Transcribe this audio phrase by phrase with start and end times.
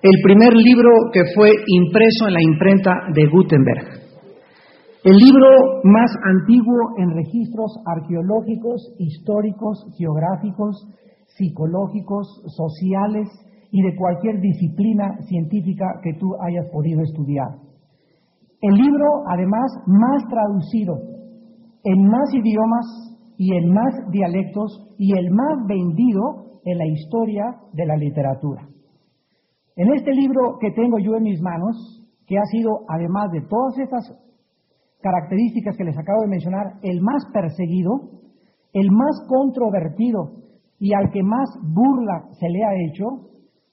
[0.00, 3.98] el primer libro que fue impreso en la imprenta de Gutenberg,
[5.02, 5.48] el libro
[5.82, 10.86] más antiguo en registros arqueológicos, históricos, geográficos,
[11.26, 13.28] psicológicos, sociales
[13.72, 17.48] y de cualquier disciplina científica que tú hayas podido estudiar.
[18.60, 20.94] El libro, además, más traducido
[21.84, 22.86] en más idiomas
[23.36, 28.77] y en más dialectos y el más vendido en la historia de la literatura.
[29.78, 33.78] En este libro que tengo yo en mis manos, que ha sido, además de todas
[33.78, 34.12] estas
[35.00, 37.92] características que les acabo de mencionar, el más perseguido,
[38.72, 40.32] el más controvertido
[40.80, 43.30] y al que más burla se le ha hecho,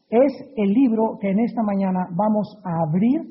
[0.10, 3.22] es el libro que en esta mañana vamos a abrir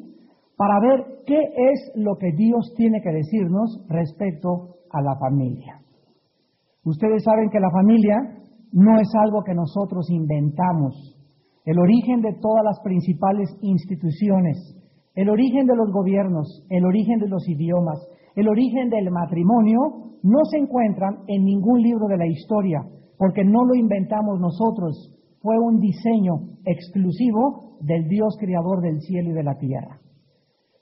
[0.57, 5.79] para ver qué es lo que Dios tiene que decirnos respecto a la familia.
[6.83, 8.17] Ustedes saben que la familia
[8.73, 11.14] no es algo que nosotros inventamos.
[11.65, 14.77] El origen de todas las principales instituciones,
[15.15, 17.99] el origen de los gobiernos, el origen de los idiomas,
[18.37, 19.81] el origen del matrimonio,
[20.23, 22.83] no se encuentran en ningún libro de la historia,
[23.17, 29.35] porque no lo inventamos nosotros, fue un diseño exclusivo del Dios creador del cielo y
[29.35, 30.01] de la tierra.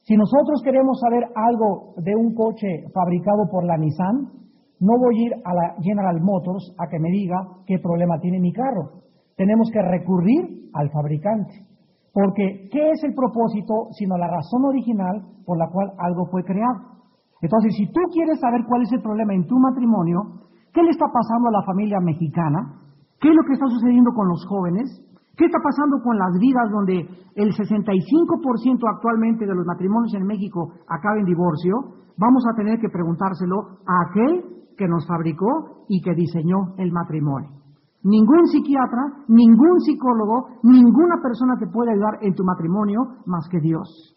[0.03, 4.33] Si nosotros queremos saber algo de un coche fabricado por la Nissan,
[4.81, 8.41] no voy a ir a la General Motors a que me diga qué problema tiene
[8.41, 9.03] mi carro.
[9.37, 11.67] Tenemos que recurrir al fabricante.
[12.13, 16.93] Porque, ¿qué es el propósito sino la razón original por la cual algo fue creado?
[17.41, 21.07] Entonces, si tú quieres saber cuál es el problema en tu matrimonio, ¿qué le está
[21.13, 22.79] pasando a la familia mexicana?
[23.19, 25.03] ¿Qué es lo que está sucediendo con los jóvenes?
[25.37, 30.71] ¿Qué está pasando con las vidas donde el 65% actualmente de los matrimonios en México
[30.87, 31.73] acaba en divorcio?
[32.19, 34.45] Vamos a tener que preguntárselo a aquel
[34.77, 37.62] que nos fabricó y que diseñó el matrimonio.
[38.05, 44.17] Ningún psiquiatra, ningún psicólogo, ninguna persona te puede ayudar en tu matrimonio más que Dios.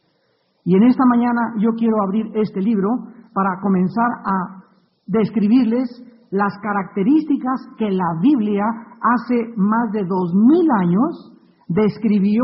[0.64, 2.90] Y en esta mañana yo quiero abrir este libro
[3.34, 4.64] para comenzar a
[5.06, 5.88] describirles
[6.32, 8.66] las características que la Biblia
[9.00, 11.32] hace más de dos mil años
[11.68, 12.44] describió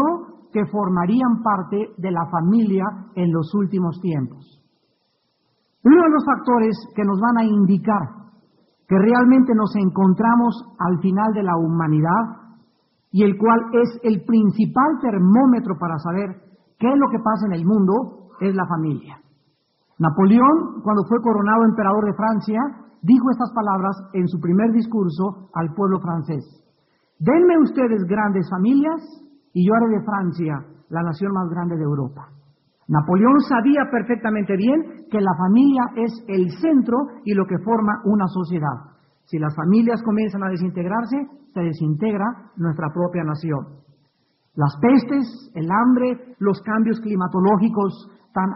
[0.53, 2.85] que formarían parte de la familia
[3.15, 4.61] en los últimos tiempos.
[5.83, 8.20] Uno de los factores que nos van a indicar
[8.91, 12.51] que realmente nos encontramos al final de la humanidad
[13.09, 16.35] y el cual es el principal termómetro para saber
[16.77, 19.15] qué es lo que pasa en el mundo es la familia.
[19.97, 22.59] Napoleón, cuando fue coronado emperador de Francia,
[23.01, 26.43] dijo estas palabras en su primer discurso al pueblo francés.
[27.17, 28.99] Denme ustedes grandes familias
[29.53, 32.27] y yo haré de Francia la nación más grande de Europa.
[32.91, 38.27] Napoleón sabía perfectamente bien que la familia es el centro y lo que forma una
[38.27, 38.99] sociedad.
[39.23, 41.15] Si las familias comienzan a desintegrarse,
[41.53, 43.79] se desintegra nuestra propia nación.
[44.55, 45.23] Las pestes,
[45.55, 48.49] el hambre, los cambios climatológicos tan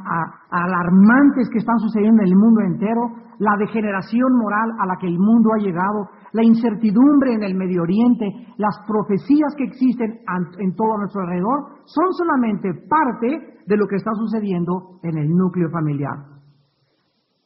[0.52, 3.02] alarmantes que están sucediendo en el mundo entero,
[3.40, 7.81] la degeneración moral a la que el mundo ha llegado, la incertidumbre en el Medio
[7.84, 8.25] Oriente,
[8.58, 10.19] las profecías que existen
[10.59, 15.69] en todo nuestro alrededor, son solamente parte de lo que está sucediendo en el núcleo
[15.69, 16.36] familiar.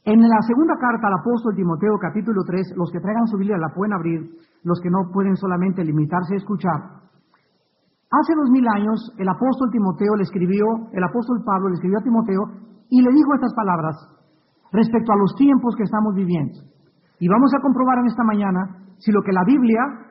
[0.06, 3.73] En la segunda carta al apóstol Timoteo capítulo 3, los que traigan su Biblia la
[3.73, 4.22] pueden abrir,
[4.63, 7.09] los que no pueden solamente limitarse a escuchar.
[8.09, 12.03] Hace dos mil años el apóstol Timoteo le escribió, el apóstol Pablo le escribió a
[12.03, 12.42] Timoteo
[12.90, 13.96] y le dijo estas palabras
[14.74, 16.58] respecto a los tiempos que estamos viviendo.
[17.20, 18.62] Y vamos a comprobar en esta mañana
[18.97, 20.09] si lo que la Biblia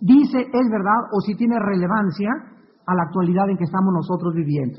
[0.00, 2.30] dice es verdad o si tiene relevancia
[2.86, 4.78] a la actualidad en que estamos nosotros viviendo.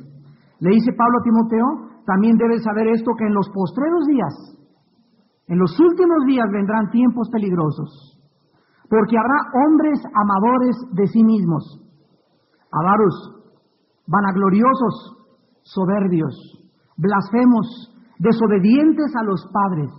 [0.60, 1.68] Le dice Pablo a Timoteo,
[2.06, 4.34] también debes saber esto que en los postreros días,
[5.48, 8.24] en los últimos días vendrán tiempos peligrosos,
[8.88, 11.91] porque habrá hombres amadores de sí mismos
[12.72, 13.44] avaros,
[14.08, 15.18] vanagloriosos,
[15.64, 16.36] soberbios,
[16.98, 19.92] blasfemos, desobedientes a los padres,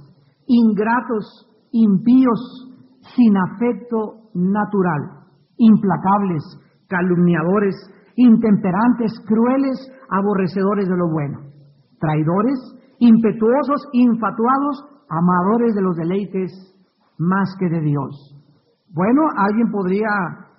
[0.47, 2.69] ingratos, impíos,
[3.17, 6.43] sin afecto natural, implacables,
[6.89, 7.75] calumniadores,
[8.17, 11.39] intemperantes, crueles, aborrecedores de lo bueno,
[11.99, 12.59] traidores,
[12.99, 16.53] impetuosos, infatuados, amadores de los deleites
[17.19, 18.37] más que de Dios.
[18.95, 20.09] Bueno, alguien podría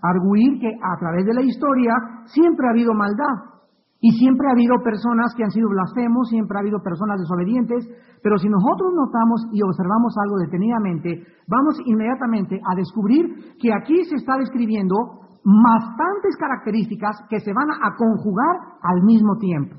[0.04, 1.96] arguir que a través de la historia
[2.26, 3.56] siempre ha habido maldad
[4.04, 7.88] y siempre ha habido personas que han sido blasfemos, siempre ha habido personas desobedientes,
[8.22, 14.16] pero si nosotros notamos y observamos algo detenidamente, vamos inmediatamente a descubrir que aquí se
[14.16, 19.76] está describiendo bastantes características que se van a conjugar al mismo tiempo.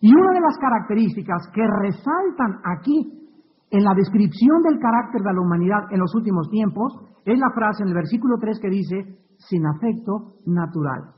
[0.00, 3.28] Y una de las características que resaltan aquí
[3.70, 7.82] en la descripción del carácter de la humanidad en los últimos tiempos es la frase
[7.82, 11.14] en el versículo 3 que dice, sin afecto natural.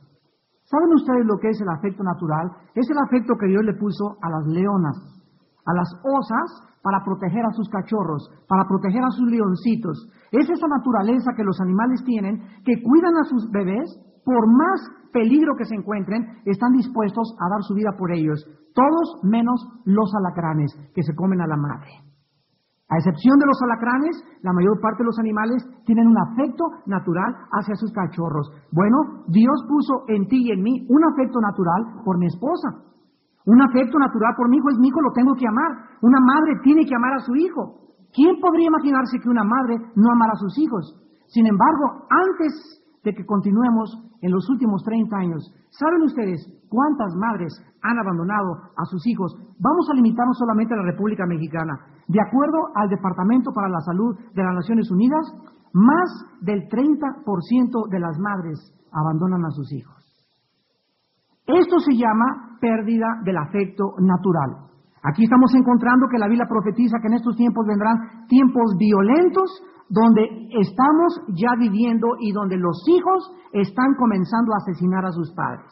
[0.65, 2.51] ¿Saben ustedes lo que es el afecto natural?
[2.75, 4.97] Es el afecto que Dios le puso a las leonas,
[5.65, 10.09] a las osas, para proteger a sus cachorros, para proteger a sus leoncitos.
[10.31, 13.91] Es esa naturaleza que los animales tienen, que cuidan a sus bebés,
[14.25, 14.81] por más
[15.13, 20.13] peligro que se encuentren, están dispuestos a dar su vida por ellos, todos menos los
[20.15, 22.06] alacranes que se comen a la madre.
[22.89, 27.35] A excepción de los alacranes, la mayor parte de los animales tienen un afecto natural
[27.59, 28.47] hacia sus cachorros.
[28.71, 32.87] Bueno, Dios puso en ti y en mí un afecto natural por mi esposa.
[33.47, 35.99] Un afecto natural por mi hijo es mi hijo, lo tengo que amar.
[36.03, 37.87] Una madre tiene que amar a su hijo.
[38.15, 40.95] ¿Quién podría imaginarse que una madre no amara a sus hijos?
[41.27, 47.55] Sin embargo, antes de que continuemos en los últimos 30 años, ¿saben ustedes cuántas madres
[47.81, 49.31] han abandonado a sus hijos?
[49.63, 51.79] Vamos a limitarnos solamente a la República Mexicana.
[52.09, 55.23] De acuerdo al Departamento para la Salud de las Naciones Unidas,
[55.73, 56.09] más
[56.43, 58.59] del 30% de las madres
[58.91, 59.95] abandonan a sus hijos.
[61.47, 64.67] Esto se llama pérdida del afecto natural.
[65.05, 70.23] Aquí estamos encontrando que la Biblia profetiza que en estos tiempos vendrán tiempos violentos donde
[70.61, 75.71] estamos ya viviendo y donde los hijos están comenzando a asesinar a sus padres.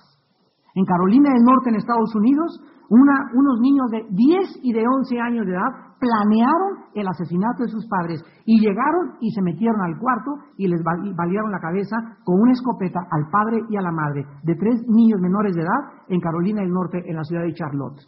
[0.75, 5.47] En Carolina del Norte, en Estados Unidos, unos niños de 10 y de 11 años
[5.47, 10.33] de edad planearon el asesinato de sus padres y llegaron y se metieron al cuarto
[10.59, 14.55] y les valieron la cabeza con una escopeta al padre y a la madre de
[14.57, 18.01] tres niños menores de edad en Carolina del Norte, en la ciudad de Charlotte.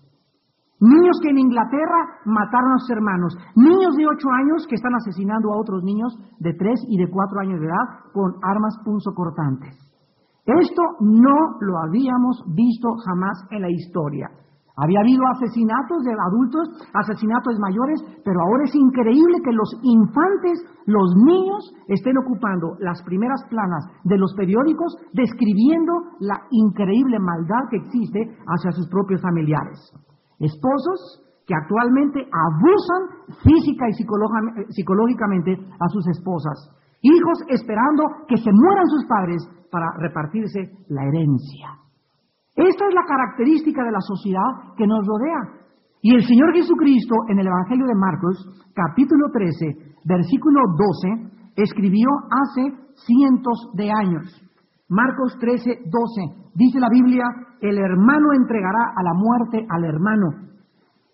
[0.79, 3.37] Niños que en Inglaterra mataron a sus hermanos.
[3.57, 7.41] Niños de 8 años que están asesinando a otros niños de 3 y de 4
[7.41, 9.73] años de edad con armas punzocortantes.
[10.45, 14.29] Esto no lo habíamos visto jamás en la historia.
[14.77, 21.17] Había habido asesinatos de adultos, asesinatos mayores, pero ahora es increíble que los infantes, los
[21.25, 28.37] niños, estén ocupando las primeras planas de los periódicos describiendo la increíble maldad que existe
[28.47, 29.81] hacia sus propios familiares.
[30.39, 33.95] Esposos que actualmente abusan física y
[34.71, 36.71] psicológicamente a sus esposas.
[37.03, 41.79] Hijos esperando que se mueran sus padres para repartirse la herencia.
[42.57, 45.67] Esta es la característica de la sociedad que nos rodea.
[46.03, 48.37] Y el Señor Jesucristo en el Evangelio de Marcos,
[48.75, 54.46] capítulo 13, versículo 12, escribió hace cientos de años.
[54.89, 56.51] Marcos 13, 12.
[56.55, 57.25] Dice la Biblia,
[57.61, 60.29] el hermano entregará a la muerte al hermano,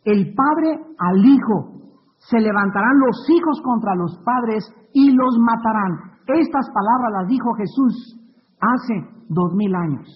[0.05, 1.81] el padre al hijo.
[2.19, 6.13] Se levantarán los hijos contra los padres y los matarán.
[6.27, 8.21] Estas palabras las dijo Jesús
[8.61, 10.07] hace dos mil años.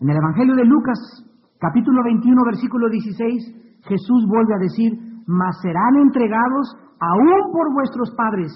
[0.00, 0.98] En el Evangelio de Lucas,
[1.60, 4.92] capítulo 21, versículo 16, Jesús vuelve a decir,
[5.26, 8.50] mas serán entregados aún por vuestros padres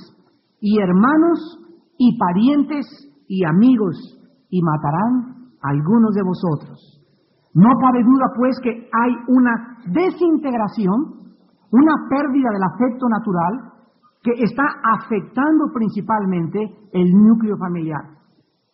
[0.60, 1.60] y hermanos
[1.98, 2.86] y parientes
[3.28, 3.96] y amigos
[4.50, 7.00] y matarán a algunos de vosotros.
[7.54, 11.34] No cabe duda pues que hay una desintegración,
[11.70, 13.72] una pérdida del afecto natural
[14.22, 14.64] que está
[14.98, 16.58] afectando principalmente
[16.92, 18.02] el núcleo familiar.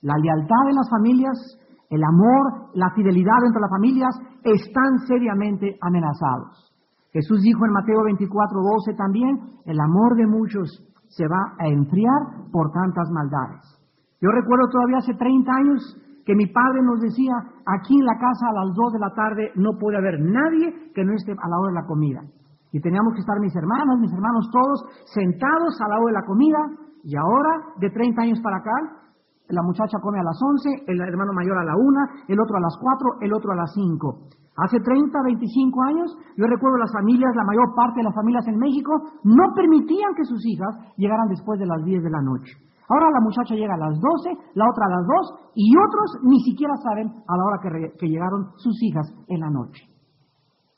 [0.03, 1.61] La lealtad de las familias
[1.91, 4.15] el amor, la fidelidad entre las familias
[4.45, 6.73] están seriamente amenazados.
[7.13, 9.37] Jesús dijo en Mateo 24, 12 también,
[9.67, 10.71] el amor de muchos
[11.09, 13.80] se va a enfriar por tantas maldades.
[14.21, 15.81] Yo recuerdo todavía hace 30 años
[16.27, 17.33] que mi padre nos decía,
[17.65, 21.05] aquí en la casa a las 2 de la tarde no puede haber nadie que
[21.05, 22.21] no esté a la hora de la comida.
[22.71, 26.27] Y teníamos que estar mis hermanos, mis hermanos todos sentados a la hora de la
[26.27, 26.61] comida.
[27.03, 28.77] Y ahora, de 30 años para acá,
[29.49, 32.61] la muchacha come a las 11, el hermano mayor a la 1, el otro a
[32.61, 34.29] las 4, el otro a las 5.
[34.57, 38.59] Hace 30, 25 años, yo recuerdo las familias, la mayor parte de las familias en
[38.59, 38.93] México,
[39.25, 42.53] no permitían que sus hijas llegaran después de las 10 de la noche.
[42.91, 46.41] Ahora la muchacha llega a las 12, la otra a las 2 y otros ni
[46.43, 49.87] siquiera saben a la hora que, que llegaron sus hijas en la noche.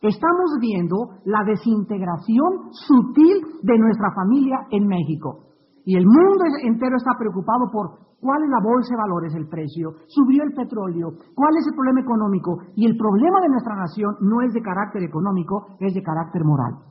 [0.03, 5.49] Estamos viendo la desintegración sutil de nuestra familia en México.
[5.87, 9.99] Y el mundo entero está preocupado por ¿Cuál es la bolsa de valores, el precio?
[10.07, 11.11] ¿Subió el petróleo?
[11.35, 12.55] ¿Cuál es el problema económico?
[12.77, 16.87] Y el problema de nuestra nación no es de carácter económico, es de carácter moral.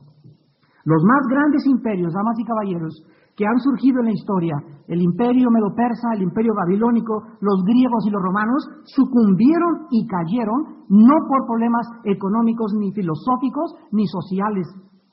[0.84, 2.92] Los más grandes imperios, damas y caballeros,
[3.36, 4.56] que han surgido en la historia,
[4.88, 11.14] el imperio medo-persa, el imperio babilónico, los griegos y los romanos, sucumbieron y cayeron no
[11.28, 14.68] por problemas económicos ni filosóficos ni sociales.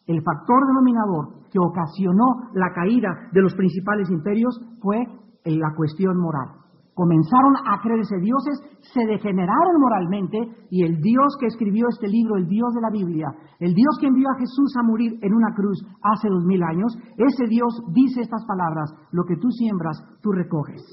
[0.06, 5.06] El factor denominador que ocasionó la caída de los principales imperios fue
[5.46, 6.60] la cuestión moral.
[7.00, 8.60] Comenzaron a creerse dioses,
[8.92, 13.32] se degeneraron moralmente y el Dios que escribió este libro, el Dios de la Biblia,
[13.62, 16.92] el Dios que envió a Jesús a morir en una cruz hace dos mil años,
[17.16, 20.84] ese Dios dice estas palabras, lo que tú siembras, tú recoges.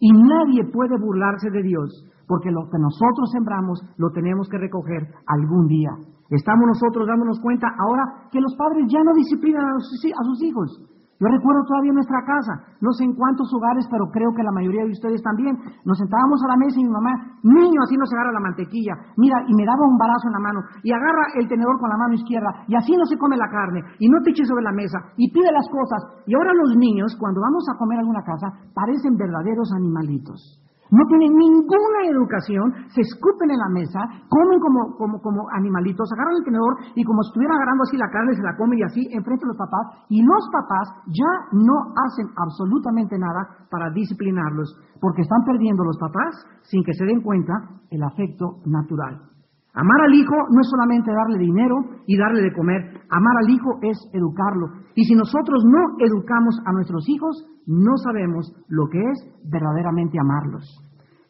[0.00, 5.16] Y nadie puede burlarse de Dios, porque lo que nosotros sembramos lo tenemos que recoger
[5.32, 5.96] algún día.
[6.28, 10.97] Estamos nosotros dándonos cuenta ahora que los padres ya no disciplinan a sus hijos.
[11.18, 14.86] Yo recuerdo todavía nuestra casa, no sé en cuántos hogares, pero creo que la mayoría
[14.86, 15.58] de ustedes también.
[15.82, 17.10] Nos sentábamos a la mesa y mi mamá,
[17.42, 20.46] niño, así no se agarra la mantequilla, mira, y me daba un balazo en la
[20.46, 23.50] mano, y agarra el tenedor con la mano izquierda, y así no se come la
[23.50, 26.22] carne, y no te eches sobre la mesa, y pide las cosas.
[26.26, 30.67] Y ahora los niños, cuando vamos a comer alguna casa, parecen verdaderos animalitos.
[30.90, 36.36] No tienen ninguna educación, se escupen en la mesa, comen como, como, como animalitos, agarran
[36.40, 39.44] el tenedor y como estuvieran agarrando así la carne, se la comen y así enfrente
[39.44, 40.08] de los papás.
[40.08, 46.34] Y los papás ya no hacen absolutamente nada para disciplinarlos, porque están perdiendo los papás,
[46.62, 47.52] sin que se den cuenta,
[47.90, 49.37] el afecto natural.
[49.78, 53.78] Amar al hijo no es solamente darle dinero y darle de comer, amar al hijo
[53.82, 54.74] es educarlo.
[54.96, 60.66] Y si nosotros no educamos a nuestros hijos, no sabemos lo que es verdaderamente amarlos.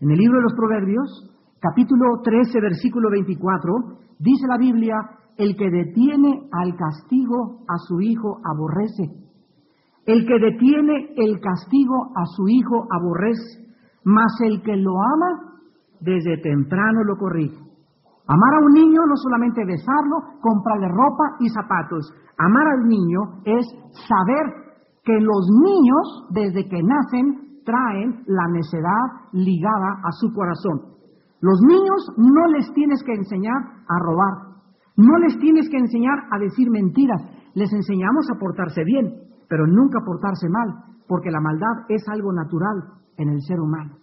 [0.01, 3.75] En el libro de los Proverbios, capítulo 13, versículo 24,
[4.19, 4.97] dice la Biblia,
[5.37, 9.13] el que detiene al castigo a su hijo aborrece.
[10.07, 13.69] El que detiene el castigo a su hijo aborrece,
[14.05, 15.61] mas el que lo ama
[16.01, 17.68] desde temprano lo corrige.
[18.29, 22.13] Amar a un niño no solamente besarlo, comprarle ropa y zapatos.
[22.37, 23.65] Amar al niño es
[24.07, 24.69] saber
[25.03, 30.99] que los niños, desde que nacen, traen la necedad ligada a su corazón.
[31.41, 33.57] Los niños no les tienes que enseñar
[33.89, 34.61] a robar,
[34.97, 37.23] no les tienes que enseñar a decir mentiras,
[37.55, 39.07] les enseñamos a portarse bien,
[39.49, 40.69] pero nunca a portarse mal,
[41.07, 42.83] porque la maldad es algo natural
[43.17, 43.97] en el ser humano.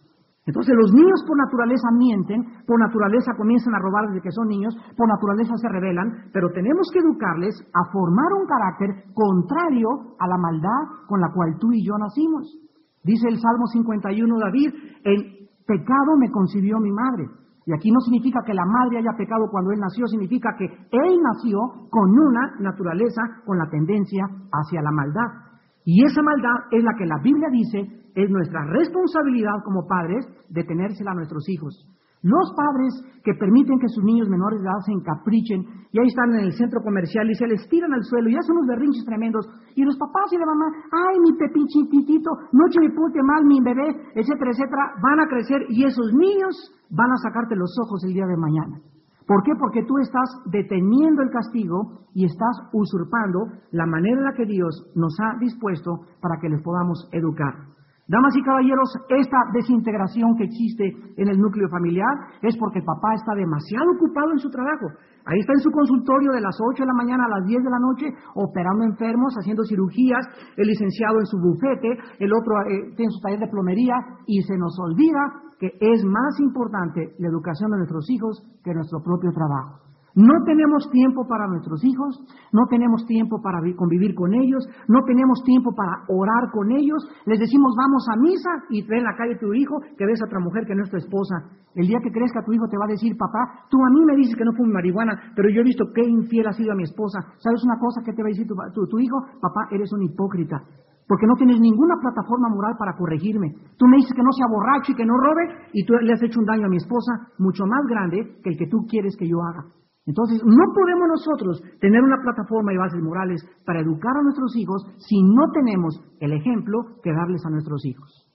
[0.45, 4.77] Entonces los niños por naturaleza mienten, por naturaleza comienzan a robar desde que son niños,
[4.95, 10.37] por naturaleza se rebelan, pero tenemos que educarles a formar un carácter contrario a la
[10.37, 12.61] maldad con la cual tú y yo nacimos.
[13.03, 14.69] Dice el Salmo 51 David,
[15.03, 17.25] en pecado me concibió mi madre.
[17.65, 21.17] Y aquí no significa que la madre haya pecado cuando él nació, significa que él
[21.21, 25.44] nació con una naturaleza, con la tendencia hacia la maldad.
[25.85, 31.11] Y esa maldad es la que la Biblia dice es nuestra responsabilidad como padres detenérsela
[31.11, 31.85] a nuestros hijos.
[32.23, 32.89] Los padres
[33.23, 35.61] que permiten que sus niños menores de edad se encaprichen
[35.91, 38.57] y ahí están en el centro comercial y se les tiran al suelo y hacen
[38.57, 43.21] unos berrinches tremendos y los papás y la mamá, ay mi pepinchitito, noche me pute
[43.21, 47.77] mal mi bebé, etcétera, etcétera, van a crecer y esos niños van a sacarte los
[47.85, 48.81] ojos el día de mañana.
[49.27, 49.53] ¿Por qué?
[49.59, 54.91] Porque tú estás deteniendo el castigo y estás usurpando la manera en la que Dios
[54.95, 57.74] nos ha dispuesto para que les podamos educar.
[58.07, 63.15] Damas y caballeros, esta desintegración que existe en el núcleo familiar es porque el papá
[63.15, 64.93] está demasiado ocupado en su trabajo.
[65.25, 67.69] Ahí está en su consultorio de las 8 de la mañana a las 10 de
[67.71, 70.21] la noche, operando enfermos, haciendo cirugías,
[70.55, 73.95] el licenciado en su bufete, el otro eh, tiene su taller de plomería,
[74.27, 79.01] y se nos olvida que es más importante la educación de nuestros hijos que nuestro
[79.01, 79.84] propio trabajo.
[80.15, 85.43] No tenemos tiempo para nuestros hijos, no tenemos tiempo para convivir con ellos, no tenemos
[85.43, 87.03] tiempo para orar con ellos.
[87.25, 90.25] Les decimos vamos a misa y ve en la calle tu hijo que ves a
[90.25, 91.51] otra mujer que no es tu esposa.
[91.75, 94.15] El día que crezca tu hijo te va a decir, papá, tú a mí me
[94.15, 96.83] dices que no fume marihuana, pero yo he visto qué infiel ha sido a mi
[96.83, 97.19] esposa.
[97.35, 99.19] ¿Sabes una cosa que te va a decir tu hijo?
[99.41, 100.63] Papá, eres un hipócrita
[101.07, 103.53] porque no tienes ninguna plataforma moral para corregirme.
[103.77, 106.23] Tú me dices que no sea borracho y que no robe, y tú le has
[106.23, 109.27] hecho un daño a mi esposa mucho más grande que el que tú quieres que
[109.27, 109.69] yo haga.
[110.05, 114.85] Entonces, no podemos nosotros tener una plataforma y bases morales para educar a nuestros hijos
[114.97, 118.27] si no tenemos el ejemplo que darles a nuestros hijos.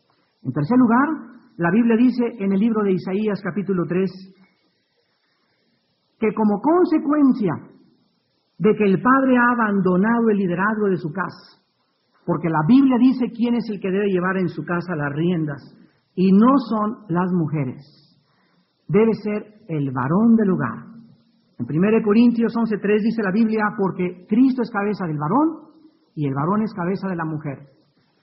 [0.42, 1.08] En tercer lugar,
[1.56, 4.10] la Biblia dice en el libro de Isaías capítulo 3
[6.18, 7.54] que como consecuencia
[8.58, 11.62] de que el padre ha abandonado el liderazgo de su casa,
[12.26, 15.62] porque la Biblia dice quién es el que debe llevar en su casa las riendas,
[16.14, 17.80] y no son las mujeres.
[18.86, 20.89] Debe ser el varón del hogar.
[21.60, 25.68] En 1 Corintios 11:3 dice la Biblia, porque Cristo es cabeza del varón
[26.14, 27.68] y el varón es cabeza de la mujer.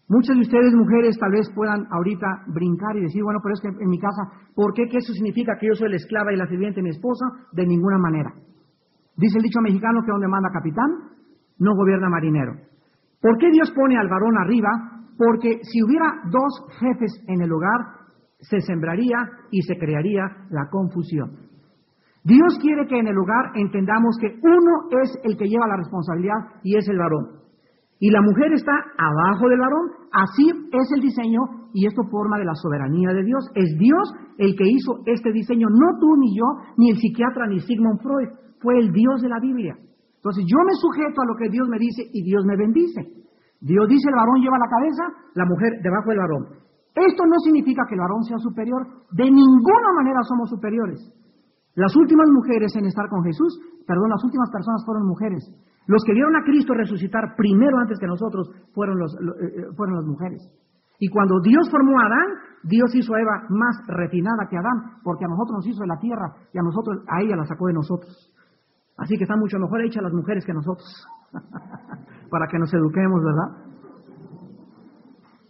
[0.09, 3.67] Muchas de ustedes, mujeres, tal vez puedan ahorita brincar y decir, bueno, pero es que
[3.67, 4.23] en mi casa,
[4.55, 4.87] ¿por qué?
[4.89, 7.25] ¿Que eso significa que yo soy la esclava y la sirviente de mi esposa?
[7.51, 8.33] De ninguna manera.
[9.17, 10.89] Dice el dicho mexicano que donde manda capitán,
[11.59, 12.53] no gobierna marinero.
[13.21, 14.69] ¿Por qué Dios pone al varón arriba?
[15.17, 19.17] Porque si hubiera dos jefes en el hogar, se sembraría
[19.51, 21.46] y se crearía la confusión.
[22.27, 26.59] Dios quiere que en el hogar entendamos que uno es el que lleva la responsabilidad
[26.61, 27.39] y es el varón.
[27.99, 32.43] Y la mujer está abajo del varón, así es el diseño y esto forma de
[32.43, 33.47] la soberanía de Dios.
[33.55, 37.61] Es Dios el que hizo este diseño, no tú ni yo, ni el psiquiatra ni
[37.61, 38.29] Sigmund Freud,
[38.59, 39.79] fue el Dios de la Biblia.
[40.19, 43.07] Entonces yo me sujeto a lo que Dios me dice y Dios me bendice.
[43.61, 46.43] Dios dice el varón lleva la cabeza, la mujer debajo del varón.
[46.91, 48.83] Esto no significa que el varón sea superior,
[49.15, 50.99] de ninguna manera somos superiores.
[51.77, 53.53] Las últimas mujeres en estar con Jesús,
[53.85, 55.45] perdón, las últimas personas fueron mujeres.
[55.85, 59.95] Los que vieron a Cristo resucitar primero antes que nosotros fueron, los, eh, eh, fueron
[59.95, 60.41] las mujeres.
[60.97, 62.29] Y cuando Dios formó a Adán,
[62.63, 65.99] Dios hizo a Eva más refinada que Adán, porque a nosotros nos hizo de la
[65.99, 68.33] tierra y a nosotros, a ella la sacó de nosotros.
[68.97, 70.89] Así que está mucho mejor hecha las mujeres que nosotros,
[72.31, 73.67] para que nos eduquemos, ¿verdad?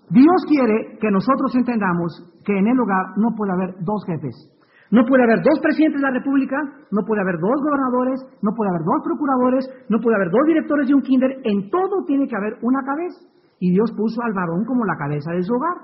[0.10, 4.57] Dios quiere que nosotros entendamos que en el hogar no puede haber dos jefes.
[4.90, 6.56] No puede haber dos presidentes de la República,
[6.92, 10.88] no puede haber dos gobernadores, no puede haber dos procuradores, no puede haber dos directores
[10.88, 11.32] de un kinder.
[11.44, 13.20] En todo tiene que haber una cabeza.
[13.60, 15.78] Y Dios puso al varón como la cabeza de su hogar.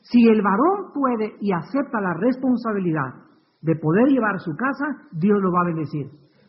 [0.00, 3.26] Si el varón puede y acepta la responsabilidad
[3.60, 6.06] de poder llevar su casa, Dios lo va a bendecir.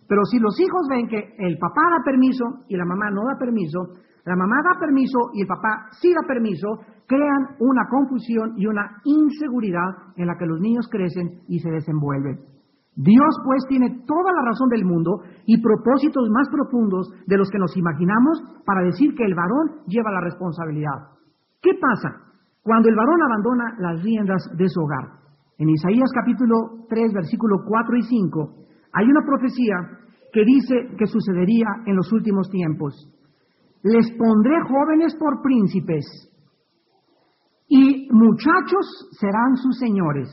[0.07, 3.37] Pero si los hijos ven que el papá da permiso y la mamá no da
[3.37, 3.79] permiso,
[4.27, 6.67] la mamá da permiso y el papá sí da permiso,
[7.07, 12.43] crean una confusión y una inseguridad en la que los niños crecen y se desenvuelven.
[12.97, 17.57] Dios pues tiene toda la razón del mundo y propósitos más profundos de los que
[17.57, 21.15] nos imaginamos para decir que el varón lleva la responsabilidad.
[21.61, 22.19] ¿Qué pasa
[22.63, 25.23] cuando el varón abandona las riendas de su hogar?
[25.57, 28.53] En Isaías capítulo 3, versículo 4 y 5,
[28.91, 30.03] hay una profecía
[30.33, 33.13] que dice que sucedería en los últimos tiempos.
[33.83, 36.05] Les pondré jóvenes por príncipes
[37.67, 40.29] y muchachos serán sus señores.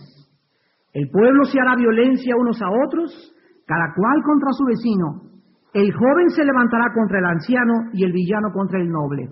[0.92, 3.10] El pueblo se hará violencia unos a otros,
[3.66, 5.34] cada cual contra su vecino.
[5.72, 9.28] El joven se levantará contra el anciano y el villano contra el noble.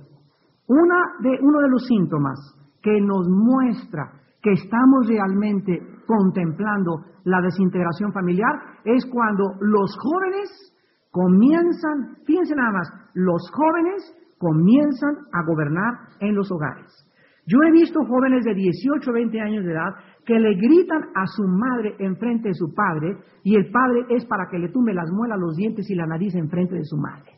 [0.66, 2.38] Una de, uno de los síntomas
[2.82, 4.10] que nos muestra
[4.42, 10.71] que estamos realmente contemplando la desintegración familiar es cuando los jóvenes
[11.12, 14.02] comienzan, fíjense nada más, los jóvenes
[14.38, 16.90] comienzan a gobernar en los hogares.
[17.46, 21.26] Yo he visto jóvenes de 18 o 20 años de edad que le gritan a
[21.26, 25.10] su madre enfrente de su padre y el padre es para que le tumbe las
[25.10, 27.32] muelas, los dientes y la nariz enfrente de su madre.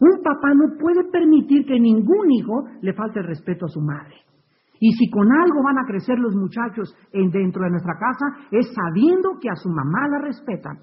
[0.00, 4.16] Un papá no puede permitir que ningún hijo le falte el respeto a su madre.
[4.80, 9.38] Y si con algo van a crecer los muchachos dentro de nuestra casa, es sabiendo
[9.40, 10.78] que a su mamá la respetan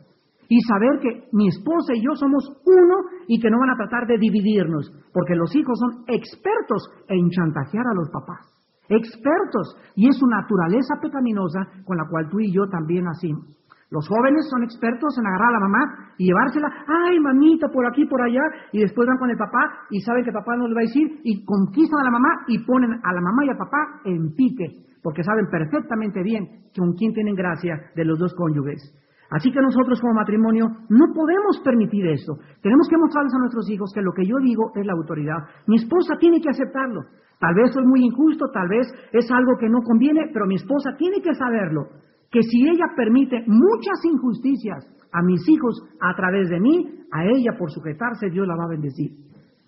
[0.52, 4.06] y saber que mi esposa y yo somos uno y que no van a tratar
[4.06, 8.52] de dividirnos, porque los hijos son expertos en chantajear a los papás,
[8.90, 13.48] expertos, y es su naturaleza pecaminosa con la cual tú y yo también nacimos.
[13.92, 15.84] Los jóvenes son expertos en agarrar a la mamá
[16.18, 20.02] y llevársela, ay mamita, por aquí, por allá, y después van con el papá y
[20.02, 22.92] saben que papá no le va a decir y conquistan a la mamá y ponen
[22.92, 27.36] a la mamá y al papá en pique, porque saben perfectamente bien con quién tienen
[27.36, 28.98] gracia de los dos cónyuges.
[29.32, 32.36] Así que nosotros como matrimonio no podemos permitir esto.
[32.62, 35.39] Tenemos que mostrarles a nuestros hijos que lo que yo digo es la autoridad.
[35.67, 37.08] Mi esposa tiene que aceptarlo.
[37.39, 40.91] Tal vez es muy injusto, tal vez es algo que no conviene, pero mi esposa
[40.98, 41.88] tiene que saberlo.
[42.30, 47.56] Que si ella permite muchas injusticias a mis hijos a través de mí, a ella
[47.58, 49.15] por sujetarse Dios la va a bendecir.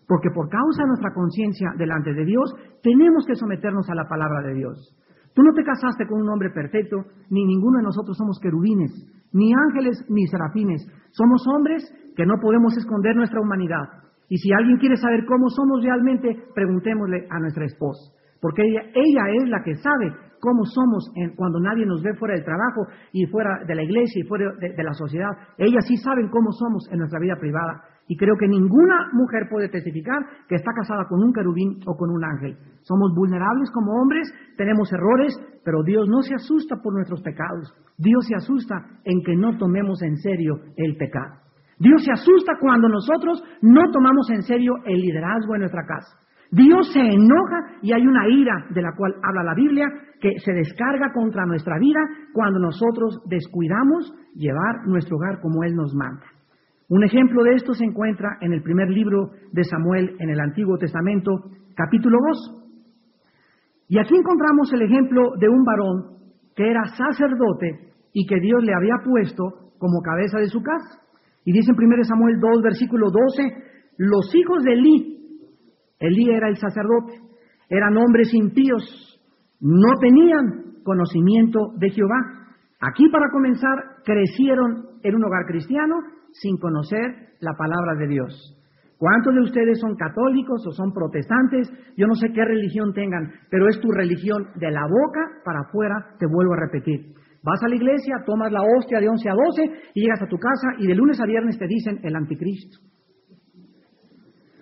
[0.05, 4.41] Porque por causa de nuestra conciencia delante de Dios, tenemos que someternos a la palabra
[4.43, 4.93] de Dios.
[5.33, 6.97] Tú no te casaste con un hombre perfecto,
[7.29, 8.91] ni ninguno de nosotros somos querubines
[9.33, 10.87] ni ángeles ni serafines.
[11.11, 11.83] Somos hombres
[12.15, 13.85] que no podemos esconder nuestra humanidad.
[14.29, 18.13] Y si alguien quiere saber cómo somos realmente, preguntémosle a nuestra esposa.
[18.41, 20.11] Porque ella, ella es la que sabe
[20.43, 24.27] cómo somos cuando nadie nos ve fuera del trabajo y fuera de la iglesia y
[24.27, 25.31] fuera de, la sociedad.
[25.57, 27.81] Ellas sí saben cómo somos en nuestra vida privada.
[28.07, 32.09] Y creo que ninguna mujer puede testificar que está casada con un querubín o con
[32.09, 32.57] un ángel.
[32.81, 37.73] Somos vulnerables como hombres, tenemos errores, pero Dios no se asusta por nuestros pecados.
[37.97, 41.43] Dios se asusta en que no tomemos en serio el pecado.
[41.79, 46.19] Dios se asusta cuando nosotros no tomamos en serio el liderazgo en nuestra casa.
[46.51, 49.87] Dios se enoja y hay una ira de la cual habla la Biblia
[50.21, 51.99] que se descarga contra nuestra vida
[52.31, 56.23] cuando nosotros descuidamos llevar nuestro hogar como Él nos manda.
[56.89, 60.77] Un ejemplo de esto se encuentra en el primer libro de Samuel en el Antiguo
[60.77, 61.31] Testamento,
[61.75, 62.17] capítulo
[62.51, 62.63] 2.
[63.87, 66.17] Y aquí encontramos el ejemplo de un varón
[66.55, 71.01] que era sacerdote y que Dios le había puesto como cabeza de su casa.
[71.45, 73.43] Y dice en 1 Samuel 2, versículo 12,
[73.97, 75.13] los hijos de Elí,
[75.99, 77.13] Elí era el sacerdote,
[77.69, 79.19] eran hombres impíos,
[79.61, 82.49] no tenían conocimiento de Jehová.
[82.81, 85.95] Aquí para comenzar, crecieron en un hogar cristiano
[86.33, 88.59] sin conocer la palabra de Dios.
[88.97, 91.69] ¿Cuántos de ustedes son católicos o son protestantes?
[91.97, 96.15] Yo no sé qué religión tengan, pero es tu religión de la boca para afuera,
[96.19, 97.13] te vuelvo a repetir.
[97.43, 100.37] Vas a la iglesia, tomas la hostia de 11 a 12 y llegas a tu
[100.37, 102.79] casa y de lunes a viernes te dicen el anticristo.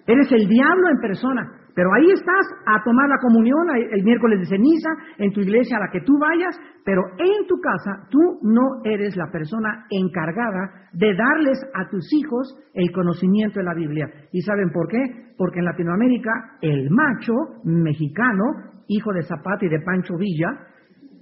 [0.08, 1.61] Eres el diablo en persona.
[1.76, 5.82] Pero ahí estás a tomar la comunión el miércoles de ceniza en tu iglesia a
[5.82, 11.14] la que tú vayas, pero en tu casa tú no eres la persona encargada de
[11.16, 14.08] darles a tus hijos el conocimiento de la Biblia.
[14.32, 15.34] ¿Y saben por qué?
[15.38, 16.32] Porque en Latinoamérica
[16.62, 18.44] el macho mexicano,
[18.88, 20.50] hijo de Zapata y de Pancho Villa,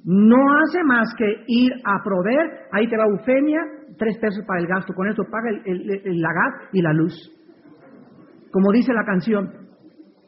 [0.05, 3.61] no hace más que ir a proveer, ahí te va Eufemia,
[3.97, 7.13] tres pesos para el gasto, con eso paga el, la gas y la luz.
[8.51, 9.68] Como dice la canción,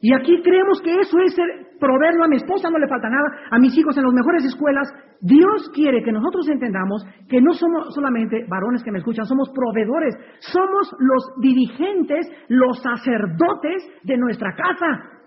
[0.01, 1.35] y aquí creemos que eso es
[1.79, 4.87] proveerlo a mi esposa, no le falta nada, a mis hijos en las mejores escuelas.
[5.21, 10.15] Dios quiere que nosotros entendamos que no somos solamente varones que me escuchan, somos proveedores,
[10.39, 15.21] somos los dirigentes, los sacerdotes de nuestra casa,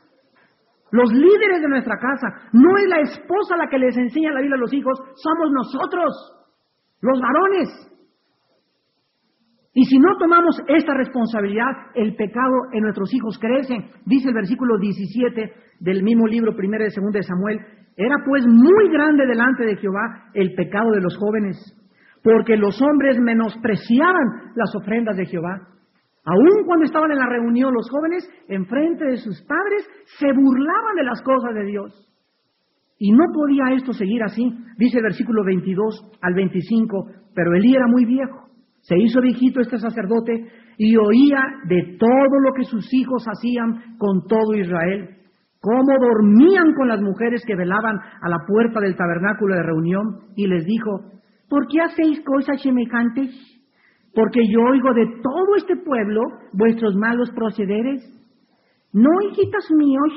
[0.91, 2.51] los líderes de nuestra casa.
[2.53, 6.11] No es la esposa la que les enseña la Biblia a los hijos, somos nosotros,
[7.01, 7.94] los varones.
[9.77, 13.75] Y si no tomamos esta responsabilidad, el pecado en nuestros hijos crece.
[14.07, 17.59] Dice el versículo 17 del mismo libro, primero y segundo de Samuel,
[17.97, 21.57] era pues muy grande delante de Jehová el pecado de los jóvenes,
[22.23, 25.61] porque los hombres menospreciaban las ofrendas de Jehová.
[26.25, 29.89] Aun cuando estaban en la reunión los jóvenes, enfrente de sus padres,
[30.21, 31.93] se burlaban de las cosas de Dios.
[32.99, 37.89] Y no podía esto seguir así, dice el versículo 22 al 25, pero Elí era
[37.89, 38.45] muy viejo
[38.85, 44.27] se hizo viejito este sacerdote y oía de todo lo que sus hijos hacían con
[44.29, 45.09] todo Israel,
[45.59, 50.05] cómo dormían con las mujeres que velaban a la puerta del tabernáculo de reunión,
[50.37, 51.01] y les dijo,
[51.49, 53.31] ¿por qué hacéis cosas semejantes?
[54.13, 56.21] Porque yo oigo de todo este pueblo
[56.53, 58.03] vuestros malos procederes.
[58.93, 60.13] No, hijitos míos,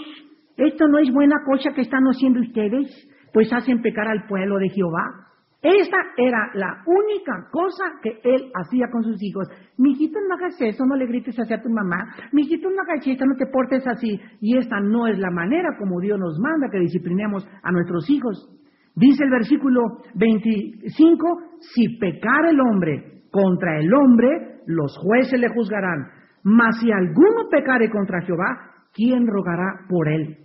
[0.57, 4.69] esto no es buena cosa que están haciendo ustedes, pues hacen pecar al pueblo de
[4.69, 5.26] Jehová.
[5.61, 9.47] Esta era la única cosa que él hacía con sus hijos.
[9.77, 12.13] Mijito, no hagas eso, no le grites hacia tu mamá.
[12.31, 14.19] Mijito, no hagas eso, no te portes así.
[14.39, 18.49] Y esta no es la manera como Dios nos manda que disciplinemos a nuestros hijos.
[18.95, 19.81] Dice el versículo
[20.15, 21.27] 25,
[21.59, 26.07] si pecar el hombre contra el hombre, los jueces le juzgarán.
[26.43, 30.37] Mas si alguno pecare contra Jehová, ¿quién rogará por él?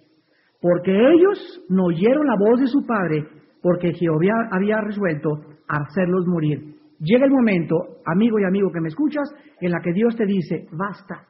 [0.61, 5.31] Porque ellos no oyeron la voz de su padre porque Jehová había resuelto
[5.69, 6.75] hacerlos morir.
[6.99, 9.29] Llega el momento, amigo y amigo que me escuchas,
[9.61, 11.27] en la que Dios te dice, basta,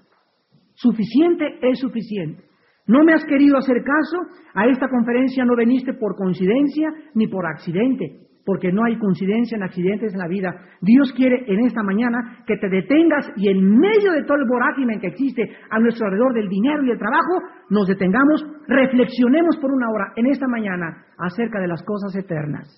[0.75, 2.45] suficiente es suficiente.
[2.87, 4.17] No me has querido hacer caso,
[4.55, 9.63] a esta conferencia no veniste por coincidencia ni por accidente porque no hay coincidencia en
[9.63, 10.55] accidentes en la vida.
[10.81, 14.99] Dios quiere en esta mañana que te detengas y en medio de todo el vorágine
[15.01, 19.91] que existe a nuestro alrededor del dinero y el trabajo, nos detengamos, reflexionemos por una
[19.91, 22.69] hora en esta mañana acerca de las cosas eternas.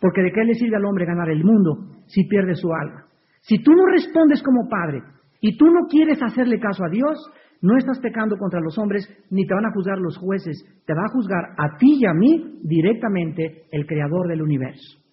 [0.00, 3.06] Porque de qué le sirve al hombre ganar el mundo si pierde su alma.
[3.40, 5.02] Si tú no respondes como padre
[5.40, 7.16] y tú no quieres hacerle caso a Dios,
[7.64, 11.02] no estás pecando contra los hombres, ni te van a juzgar los jueces, te va
[11.06, 15.03] a juzgar a ti y a mí directamente el creador del universo.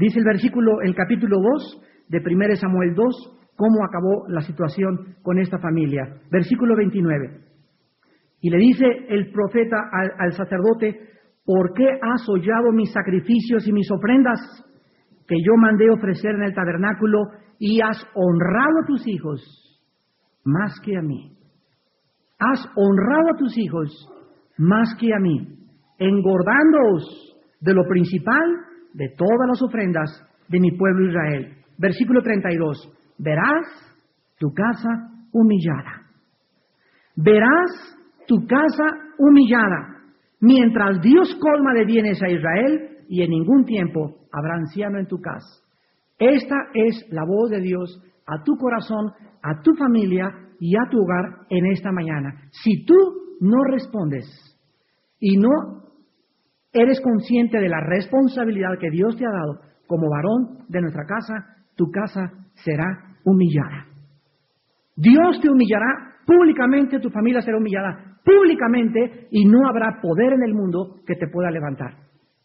[0.00, 5.38] Dice el versículo, el capítulo 2 de 1 Samuel 2, cómo acabó la situación con
[5.38, 6.22] esta familia.
[6.30, 7.40] Versículo 29.
[8.40, 9.76] Y le dice el profeta
[10.18, 10.98] al, sacerdote,
[11.44, 14.40] ¿por qué has hollado mis sacrificios y mis ofrendas
[15.28, 17.20] que yo mandé ofrecer en el tabernáculo
[17.58, 19.42] y has honrado a tus hijos
[20.44, 21.36] más que a mí?
[22.38, 24.08] Has honrado a tus hijos
[24.56, 25.58] más que a mí,
[25.98, 30.10] engordándoos de lo principal de todas las ofrendas
[30.48, 31.56] de mi pueblo Israel.
[31.78, 32.92] Versículo 32.
[33.18, 33.66] Verás
[34.38, 36.02] tu casa humillada.
[37.16, 38.84] Verás tu casa
[39.18, 40.02] humillada,
[40.40, 45.20] mientras Dios colma de bienes a Israel y en ningún tiempo habrá anciano en tu
[45.20, 45.64] casa.
[46.18, 50.98] Esta es la voz de Dios a tu corazón, a tu familia y a tu
[50.98, 52.48] hogar en esta mañana.
[52.50, 52.94] Si tú
[53.40, 54.26] no respondes
[55.18, 55.89] y no
[56.72, 61.56] eres consciente de la responsabilidad que Dios te ha dado como varón de nuestra casa,
[61.76, 63.86] tu casa será humillada.
[64.96, 70.54] Dios te humillará públicamente, tu familia será humillada públicamente y no habrá poder en el
[70.54, 71.94] mundo que te pueda levantar.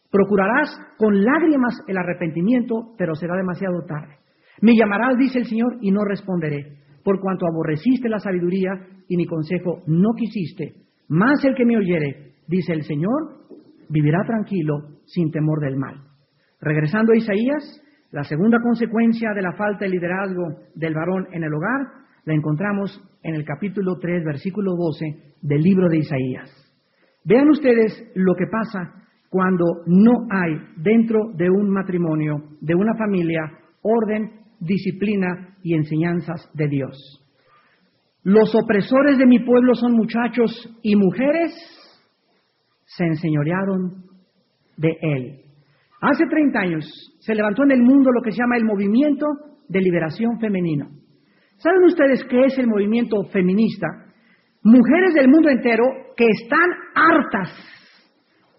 [0.10, 4.16] Procurarás con lágrimas el arrepentimiento, pero será demasiado tarde.
[4.62, 8.72] Me llamarás, dice el Señor, y no responderé, por cuanto aborreciste la sabiduría
[9.08, 10.86] y mi consejo no quisiste.
[11.10, 13.46] Más el que me oyere, dice el Señor,
[13.90, 15.96] vivirá tranquilo sin temor del mal.
[16.62, 20.44] Regresando a Isaías, la segunda consecuencia de la falta de liderazgo
[20.74, 25.90] del varón en el hogar la encontramos en el capítulo 3, versículo 12 del libro
[25.90, 26.50] de Isaías.
[27.24, 33.42] Vean ustedes lo que pasa cuando no hay dentro de un matrimonio, de una familia,
[33.82, 37.22] orden, disciplina y enseñanzas de Dios.
[38.24, 41.52] Los opresores de mi pueblo son muchachos y mujeres
[42.98, 44.04] se enseñorearon
[44.78, 45.42] de él.
[46.02, 46.86] Hace 30 años
[47.20, 49.26] se levantó en el mundo lo que se llama el movimiento
[49.68, 50.90] de liberación femenino.
[51.58, 53.88] ¿Saben ustedes qué es el movimiento feminista?
[54.64, 55.84] Mujeres del mundo entero
[56.16, 57.50] que están hartas,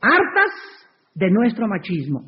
[0.01, 0.53] hartas
[1.15, 2.21] de nuestro machismo,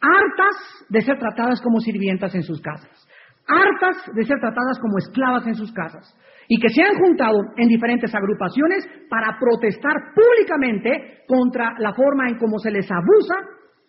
[0.00, 3.08] hartas de ser tratadas como sirvientas en sus casas,
[3.46, 6.16] hartas de ser tratadas como esclavas en sus casas,
[6.48, 12.38] y que se han juntado en diferentes agrupaciones para protestar públicamente contra la forma en
[12.38, 13.34] cómo se les abusa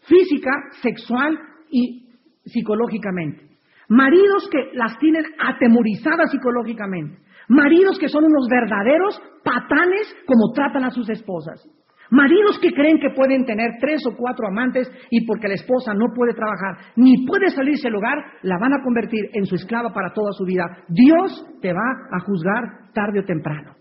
[0.08, 1.38] física, sexual
[1.70, 2.10] y
[2.46, 3.44] psicológicamente.
[3.90, 7.20] Maridos que las tienen atemorizadas psicológicamente.
[7.48, 11.68] Maridos que son unos verdaderos patanes como tratan a sus esposas.
[12.12, 16.14] Maridos que creen que pueden tener tres o cuatro amantes y porque la esposa no
[16.16, 20.14] puede trabajar ni puede salirse del hogar, la van a convertir en su esclava para
[20.14, 20.64] toda su vida.
[20.88, 23.76] Dios te va a juzgar tarde o temprano.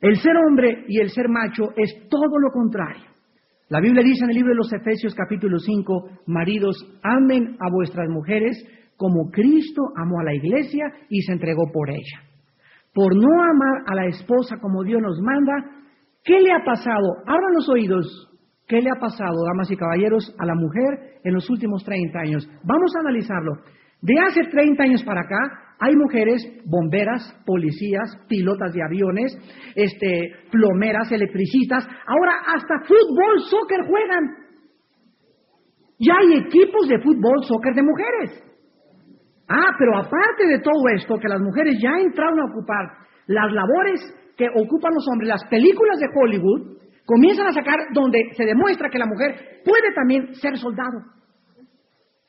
[0.00, 3.04] El ser hombre y el ser macho es todo lo contrario.
[3.68, 8.08] La Biblia dice en el libro de los Efesios capítulo 5, maridos, amen a vuestras
[8.08, 8.62] mujeres
[8.96, 12.22] como Cristo amó a la iglesia y se entregó por ella.
[12.92, 15.81] Por no amar a la esposa como Dios nos manda,
[16.24, 17.18] ¿Qué le ha pasado?
[17.26, 18.28] Abran los oídos.
[18.66, 22.48] ¿Qué le ha pasado, damas y caballeros, a la mujer en los últimos 30 años?
[22.64, 23.52] Vamos a analizarlo.
[24.00, 29.36] De hace 30 años para acá, hay mujeres bomberas, policías, pilotas de aviones,
[29.74, 31.86] este, plomeras, electricistas.
[32.06, 34.24] Ahora hasta fútbol, soccer juegan.
[35.98, 38.42] Ya hay equipos de fútbol, soccer de mujeres.
[39.48, 42.86] Ah, pero aparte de todo esto, que las mujeres ya entraron a ocupar
[43.26, 44.00] las labores
[44.36, 48.98] que ocupan los hombres, las películas de Hollywood, comienzan a sacar donde se demuestra que
[48.98, 50.98] la mujer puede también ser soldado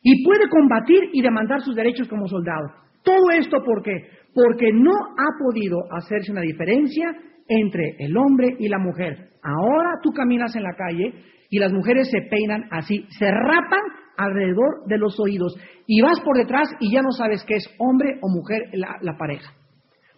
[0.02, 2.68] y puede combatir y demandar sus derechos como soldado.
[3.04, 4.10] Todo esto ¿por qué?
[4.34, 7.08] Porque no ha podido hacerse una diferencia
[7.48, 9.30] entre el hombre y la mujer.
[9.44, 11.14] Ahora tú caminas en la calle
[11.50, 13.82] y las mujeres se peinan así, se rapan
[14.18, 15.56] alrededor de los oídos
[15.88, 19.18] y vas por detrás y ya no sabes qué es hombre o mujer la, la
[19.18, 19.54] pareja.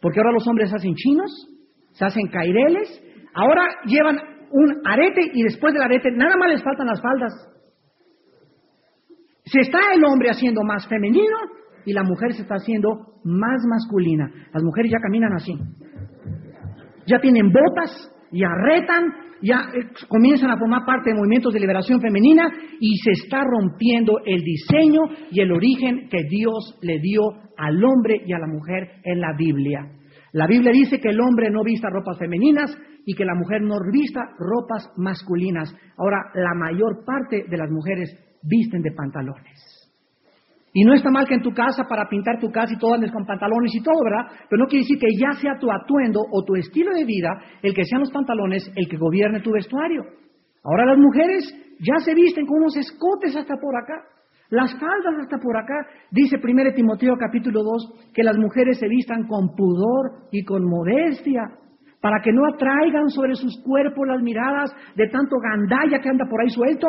[0.02, 1.32] Porque ahora los hombres hacen chinos,
[1.96, 3.02] se hacen caireles,
[3.34, 4.18] ahora llevan
[4.52, 7.34] un arete y después del arete nada más les faltan las faldas.
[9.46, 11.38] Se está el hombre haciendo más femenino
[11.86, 12.90] y la mujer se está haciendo
[13.24, 14.30] más masculina.
[14.54, 15.54] Las mujeres ya caminan así.
[17.08, 22.02] Ya tienen botas, ya retan, ya eh, comienzan a formar parte de movimientos de liberación
[22.02, 27.22] femenina y se está rompiendo el diseño y el origen que Dios le dio
[27.58, 29.80] al hombre y a la mujer en la Biblia.
[30.36, 32.70] La Biblia dice que el hombre no vista ropas femeninas
[33.06, 35.74] y que la mujer no vista ropas masculinas.
[35.96, 38.12] Ahora, la mayor parte de las mujeres
[38.44, 39.64] visten de pantalones.
[40.74, 43.14] Y no está mal que en tu casa, para pintar tu casa y todo andes
[43.14, 44.30] con pantalones y todo, ¿verdad?
[44.50, 47.30] Pero no quiere decir que ya sea tu atuendo o tu estilo de vida
[47.62, 50.04] el que sean los pantalones el que gobierne tu vestuario.
[50.66, 51.48] Ahora las mujeres
[51.80, 54.04] ya se visten con unos escotes hasta por acá.
[54.50, 59.28] Las faldas hasta por acá, dice 1 Timoteo capítulo 2, que las mujeres se vistan
[59.28, 61.42] con pudor y con modestia,
[62.00, 66.42] para que no atraigan sobre sus cuerpos las miradas de tanto gandalla que anda por
[66.42, 66.88] ahí suelto.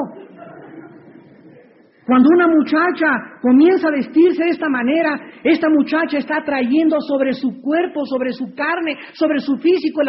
[2.06, 7.60] Cuando una muchacha comienza a vestirse de esta manera, esta muchacha está atrayendo sobre su
[7.60, 10.02] cuerpo, sobre su carne, sobre su físico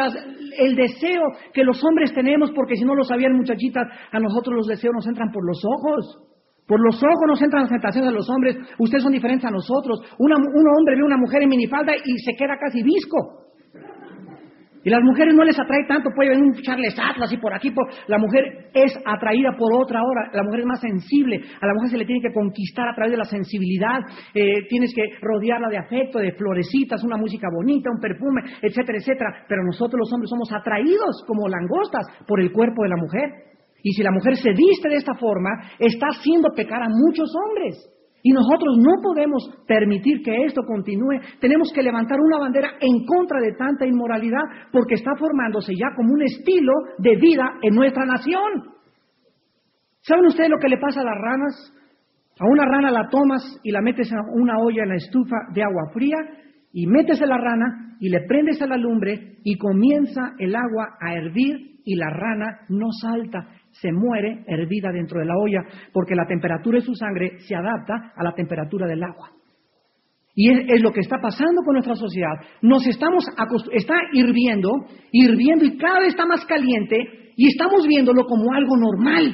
[0.59, 4.67] el deseo que los hombres tenemos, porque si no lo sabían muchachitas, a nosotros los
[4.67, 6.36] deseos nos entran por los ojos.
[6.67, 8.57] Por los ojos nos entran las tentaciones de los hombres.
[8.77, 10.01] Ustedes son diferentes a nosotros.
[10.19, 13.47] un hombre ve a una mujer en minifalda y se queda casi visco.
[14.87, 17.71] Y las mujeres no les atrae tanto, puede venir un Charles Atlas y por aquí.
[17.71, 17.89] Por...
[18.07, 21.89] La mujer es atraída por otra hora, la mujer es más sensible, a la mujer
[21.89, 23.99] se le tiene que conquistar a través de la sensibilidad,
[24.33, 29.45] eh, tienes que rodearla de afecto, de florecitas, una música bonita, un perfume, etcétera, etcétera.
[29.49, 33.56] Pero nosotros los hombres somos atraídos como langostas por el cuerpo de la mujer.
[33.87, 35.47] Y si la mujer se viste de esta forma,
[35.79, 37.73] está haciendo pecar a muchos hombres.
[38.21, 41.21] Y nosotros no podemos permitir que esto continúe.
[41.39, 46.11] Tenemos que levantar una bandera en contra de tanta inmoralidad porque está formándose ya como
[46.11, 48.75] un estilo de vida en nuestra nación.
[50.01, 51.73] ¿Saben ustedes lo que le pasa a las ranas?
[52.41, 55.63] A una rana la tomas y la metes a una olla en la estufa de
[55.63, 56.17] agua fría
[56.73, 60.97] y metes a la rana y le prendes a la lumbre y comienza el agua
[61.01, 66.15] a hervir y la rana no salta se muere hervida dentro de la olla, porque
[66.15, 69.31] la temperatura de su sangre se adapta a la temperatura del agua.
[70.35, 72.35] Y es, lo que está pasando con nuestra sociedad.
[72.61, 73.25] Nos estamos
[73.71, 74.69] está hirviendo,
[75.11, 76.95] hirviendo y cada vez está más caliente
[77.35, 79.33] y estamos viéndolo como algo normal.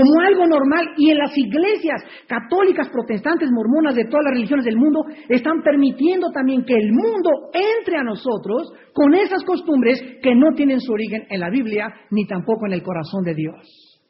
[0.00, 4.78] Como algo normal y en las iglesias católicas, protestantes, mormonas de todas las religiones del
[4.78, 10.54] mundo están permitiendo también que el mundo entre a nosotros con esas costumbres que no
[10.56, 14.00] tienen su origen en la Biblia ni tampoco en el corazón de Dios.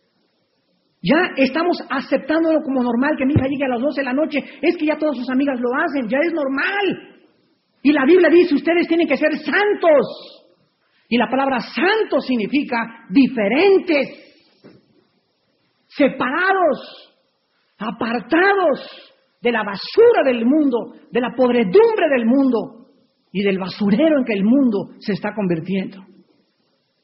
[1.02, 4.38] Ya estamos aceptándolo como normal que mi hija llegue a las 12 de la noche.
[4.60, 7.18] Es que ya todas sus amigas lo hacen, ya es normal.
[7.82, 10.06] Y la Biblia dice, ustedes tienen que ser santos.
[11.08, 12.76] Y la palabra santo significa
[13.08, 14.29] diferentes
[15.96, 17.16] separados,
[17.78, 18.80] apartados
[19.40, 22.88] de la basura del mundo, de la podredumbre del mundo
[23.32, 25.98] y del basurero en que el mundo se está convirtiendo.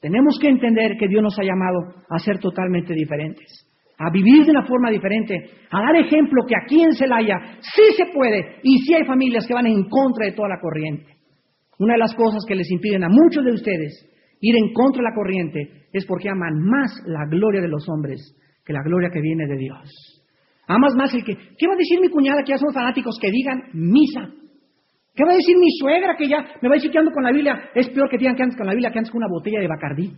[0.00, 3.66] Tenemos que entender que Dios nos ha llamado a ser totalmente diferentes,
[3.98, 5.34] a vivir de una forma diferente,
[5.70, 9.54] a dar ejemplo que aquí en Celaya sí se puede y sí hay familias que
[9.54, 11.16] van en contra de toda la corriente.
[11.78, 14.08] Una de las cosas que les impiden a muchos de ustedes
[14.40, 18.36] ir en contra de la corriente es porque aman más la gloria de los hombres
[18.66, 19.88] que la gloria que viene de Dios.
[20.66, 21.36] Amas más el que...
[21.36, 24.28] ¿Qué va a decir mi cuñada que ya son fanáticos que digan misa?
[25.14, 27.22] ¿Qué va a decir mi suegra que ya me va a decir que ando con
[27.22, 27.70] la Biblia?
[27.74, 30.12] Es peor que digan que con la Biblia que andes con una botella de Bacardí.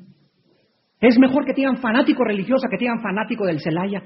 [1.00, 4.02] Es mejor que digan fanático religioso que digan fanático del Celaya.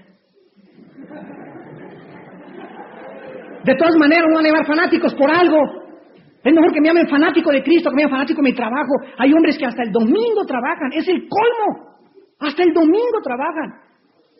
[3.65, 5.57] De todas maneras, no van a llamar fanáticos por algo.
[6.43, 8.93] Es mejor que me llamen fanático de Cristo que me llamen fanático de mi trabajo.
[9.19, 10.93] Hay hombres que hasta el domingo trabajan.
[10.93, 11.95] Es el colmo.
[12.41, 13.92] Hasta el domingo trabajan.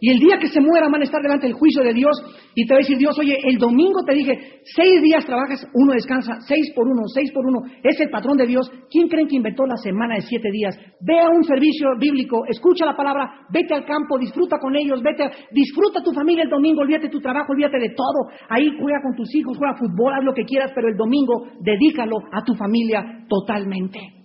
[0.03, 2.11] Y el día que se muera van a estar delante del juicio de Dios
[2.57, 4.37] y te va a decir Dios, oye, el domingo te dije,
[4.75, 7.63] seis días trabajas, uno descansa, seis por uno, seis por uno.
[7.85, 8.69] Es el patrón de Dios.
[8.91, 10.75] ¿Quién creen que inventó la semana de siete días?
[11.07, 15.23] Ve a un servicio bíblico, escucha la palabra, vete al campo, disfruta con ellos, vete,
[15.53, 18.27] disfruta tu familia el domingo, olvídate tu trabajo, olvídate de todo.
[18.49, 22.17] Ahí juega con tus hijos, juega fútbol, haz lo que quieras, pero el domingo dedícalo
[22.33, 24.22] a tu familia totalmente.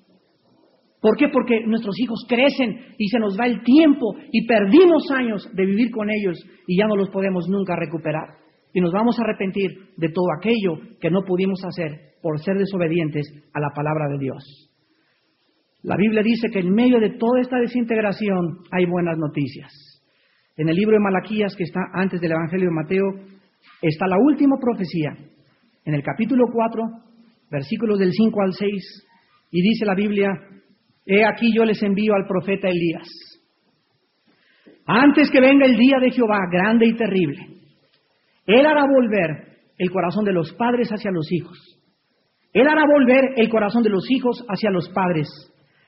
[1.07, 1.29] ¿Por qué?
[1.29, 5.89] Porque nuestros hijos crecen y se nos va el tiempo y perdimos años de vivir
[5.89, 8.27] con ellos y ya no los podemos nunca recuperar.
[8.73, 13.25] Y nos vamos a arrepentir de todo aquello que no pudimos hacer por ser desobedientes
[13.53, 14.69] a la palabra de Dios.
[15.83, 19.71] La Biblia dice que en medio de toda esta desintegración hay buenas noticias.
[20.57, 23.05] En el libro de Malaquías, que está antes del Evangelio de Mateo,
[23.81, 25.15] está la última profecía.
[25.85, 26.83] En el capítulo 4,
[27.49, 29.07] versículos del 5 al 6,
[29.51, 30.27] y dice la Biblia,
[31.07, 33.07] He aquí yo les envío al profeta Elías.
[34.85, 37.37] Antes que venga el día de Jehová, grande y terrible,
[38.45, 41.57] Él hará volver el corazón de los padres hacia los hijos.
[42.51, 45.27] Él hará volver el corazón de los hijos hacia los padres,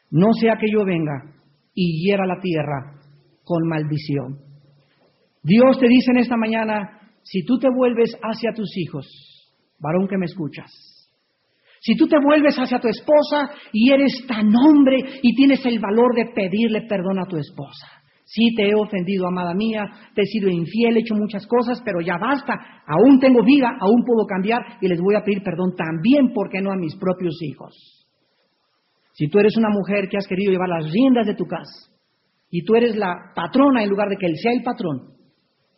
[0.10, 1.34] no sea que yo venga
[1.74, 3.00] y hiera la tierra
[3.44, 4.40] con maldición.
[5.44, 9.08] Dios te dice en esta mañana, si tú te vuelves hacia tus hijos,
[9.80, 10.72] varón que me escuchas,
[11.82, 16.14] si tú te vuelves hacia tu esposa y eres tan hombre y tienes el valor
[16.16, 17.88] de pedirle perdón a tu esposa.
[18.26, 22.00] Sí, te he ofendido, amada mía, te he sido infiel, he hecho muchas cosas, pero
[22.00, 22.54] ya basta.
[22.86, 26.62] Aún tengo vida, aún puedo cambiar y les voy a pedir perdón también, ¿por qué
[26.62, 27.74] no a mis propios hijos?
[29.14, 31.92] Si tú eres una mujer que has querido llevar las riendas de tu casa
[32.52, 35.16] y tú eres la patrona en lugar de que él sea el patrón,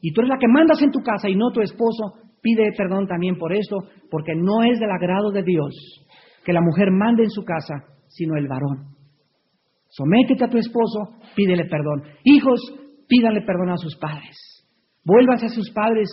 [0.01, 3.07] y tú eres la que mandas en tu casa y no tu esposo, Pide perdón
[3.07, 3.77] también por esto,
[4.09, 5.73] porque no es del agrado de Dios
[6.43, 8.95] que la mujer mande en su casa, sino el varón.
[9.89, 12.03] Sométete a tu esposo, pídele perdón.
[12.23, 12.59] Hijos,
[13.07, 14.37] pídanle perdón a sus padres.
[15.03, 16.07] Vuélvase a sus padres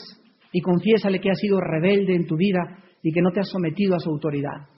[0.53, 2.61] y confiésale que has sido rebelde en tu vida
[3.03, 4.69] y que no te has sometido a su autoridad.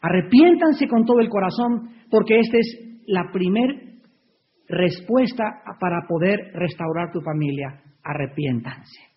[0.00, 3.94] Arrepiéntanse con todo el corazón, porque esta es la primer
[4.68, 5.44] respuesta
[5.80, 7.82] para poder restaurar tu familia.
[8.02, 9.13] Arrepiéntanse.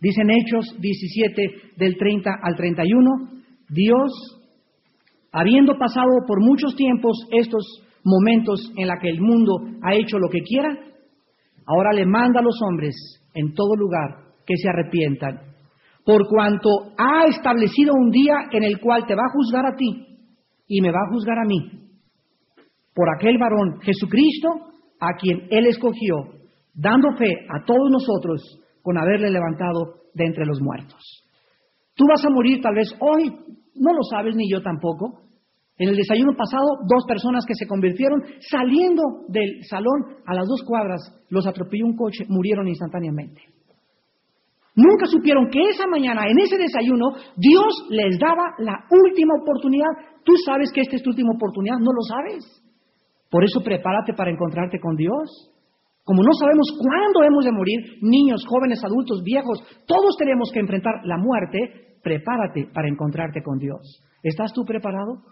[0.00, 3.10] Dicen Hechos 17 del 30 al 31,
[3.68, 4.12] Dios,
[5.32, 10.28] habiendo pasado por muchos tiempos estos momentos en la que el mundo ha hecho lo
[10.28, 10.68] que quiera,
[11.66, 12.94] ahora le manda a los hombres
[13.34, 15.40] en todo lugar que se arrepientan,
[16.04, 20.06] por cuanto ha establecido un día en el cual te va a juzgar a ti
[20.68, 21.86] y me va a juzgar a mí,
[22.94, 24.48] por aquel varón Jesucristo
[25.00, 26.16] a quien Él escogió,
[26.74, 28.40] dando fe a todos nosotros
[28.86, 31.02] con haberle levantado de entre los muertos.
[31.96, 33.34] Tú vas a morir tal vez hoy,
[33.74, 35.22] no lo sabes ni yo tampoco.
[35.76, 40.62] En el desayuno pasado, dos personas que se convirtieron saliendo del salón a las dos
[40.64, 43.42] cuadras, los atropelló un coche, murieron instantáneamente.
[44.76, 49.90] Nunca supieron que esa mañana, en ese desayuno, Dios les daba la última oportunidad.
[50.22, 52.62] Tú sabes que esta es tu última oportunidad, no lo sabes.
[53.30, 55.55] Por eso prepárate para encontrarte con Dios.
[56.06, 61.02] Como no sabemos cuándo hemos de morir, niños, jóvenes, adultos, viejos, todos tenemos que enfrentar
[61.02, 63.80] la muerte, prepárate para encontrarte con Dios.
[64.22, 65.24] ¿Estás tú preparado?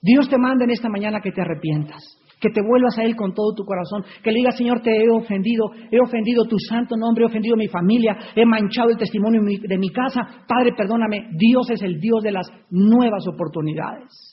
[0.00, 2.00] Dios te manda en esta mañana que te arrepientas,
[2.40, 5.10] que te vuelvas a Él con todo tu corazón, que le digas, Señor, te he
[5.10, 9.78] ofendido, he ofendido tu santo nombre, he ofendido mi familia, he manchado el testimonio de
[9.78, 10.44] mi casa.
[10.46, 14.31] Padre, perdóname, Dios es el Dios de las nuevas oportunidades.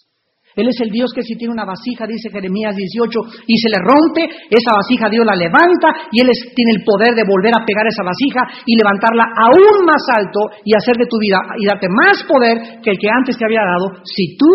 [0.56, 3.80] Él es el Dios que si tiene una vasija, dice Jeremías 18, y se le
[3.86, 7.86] rompe, esa vasija Dios la levanta y Él tiene el poder de volver a pegar
[7.86, 12.24] esa vasija y levantarla aún más alto y hacer de tu vida y darte más
[12.26, 14.50] poder que el que antes te había dado si tú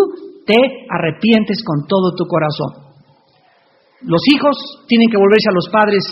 [0.46, 0.58] te
[0.90, 2.84] arrepientes con todo tu corazón.
[4.02, 6.04] Los hijos tienen que volverse a los padres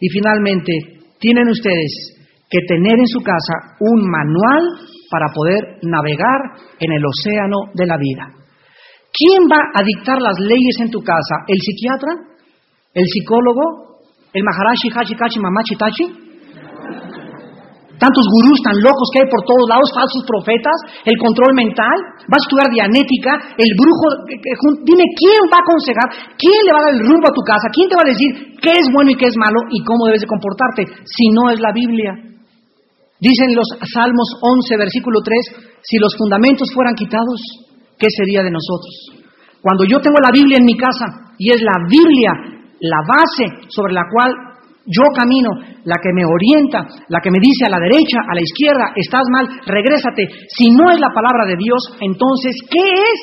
[0.00, 0.72] y finalmente
[1.20, 2.18] tienen ustedes
[2.50, 4.62] que tener en su casa un manual
[5.10, 8.38] para poder navegar en el océano de la vida.
[9.12, 11.44] ¿Quién va a dictar las leyes en tu casa?
[11.46, 12.12] ¿El psiquiatra?
[12.94, 14.02] ¿El psicólogo?
[14.32, 16.28] ¿El maharashi, hachi, kachi, mamachi, tachi?
[17.98, 21.98] tantos gurús tan locos que hay por todos lados, falsos profetas, el control mental,
[22.30, 24.06] vas a estudiar dianética, el brujo,
[24.86, 27.66] dime quién va a aconsejar, quién le va a dar el rumbo a tu casa,
[27.74, 28.30] quién te va a decir
[28.62, 31.58] qué es bueno y qué es malo y cómo debes de comportarte, si no es
[31.58, 32.14] la Biblia.
[33.18, 37.42] Dicen los Salmos 11, versículo 3, si los fundamentos fueran quitados,
[37.98, 39.18] ¿qué sería de nosotros?
[39.60, 42.32] Cuando yo tengo la Biblia en mi casa y es la Biblia
[42.80, 44.30] la base sobre la cual
[44.88, 45.50] yo camino,
[45.84, 46.80] la que me orienta,
[47.12, 50.48] la que me dice a la derecha, a la izquierda, estás mal, regrésate.
[50.48, 53.20] Si no es la palabra de Dios, entonces, ¿qué es?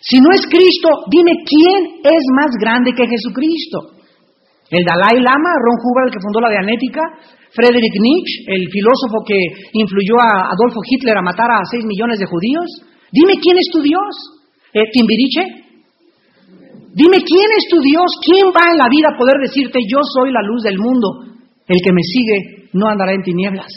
[0.00, 3.96] Si no es Cristo, dime quién es más grande que Jesucristo.
[4.70, 7.02] El Dalai Lama, Ron Hubbard, el que fundó la Dianética,
[7.52, 9.36] Friedrich Nietzsche, el filósofo que
[9.72, 12.66] influyó a Adolfo Hitler a matar a seis millones de judíos.
[13.12, 14.10] Dime quién es tu Dios.
[14.72, 15.66] Eh, ¿Timbiriche?
[16.96, 20.32] Dime quién es tu Dios, quién va en la vida a poder decirte yo soy
[20.32, 21.28] la luz del mundo.
[21.68, 23.68] El que me sigue no andará en tinieblas.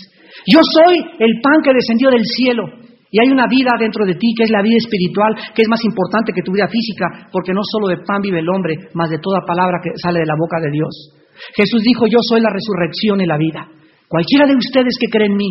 [0.48, 2.64] Yo soy el pan que descendió del cielo.
[3.12, 5.84] Y hay una vida dentro de ti que es la vida espiritual, que es más
[5.84, 9.18] importante que tu vida física, porque no solo de pan vive el hombre, más de
[9.18, 11.18] toda palabra que sale de la boca de Dios.
[11.58, 13.68] Jesús dijo, yo soy la resurrección y la vida.
[14.08, 15.50] Cualquiera de ustedes que cree en mí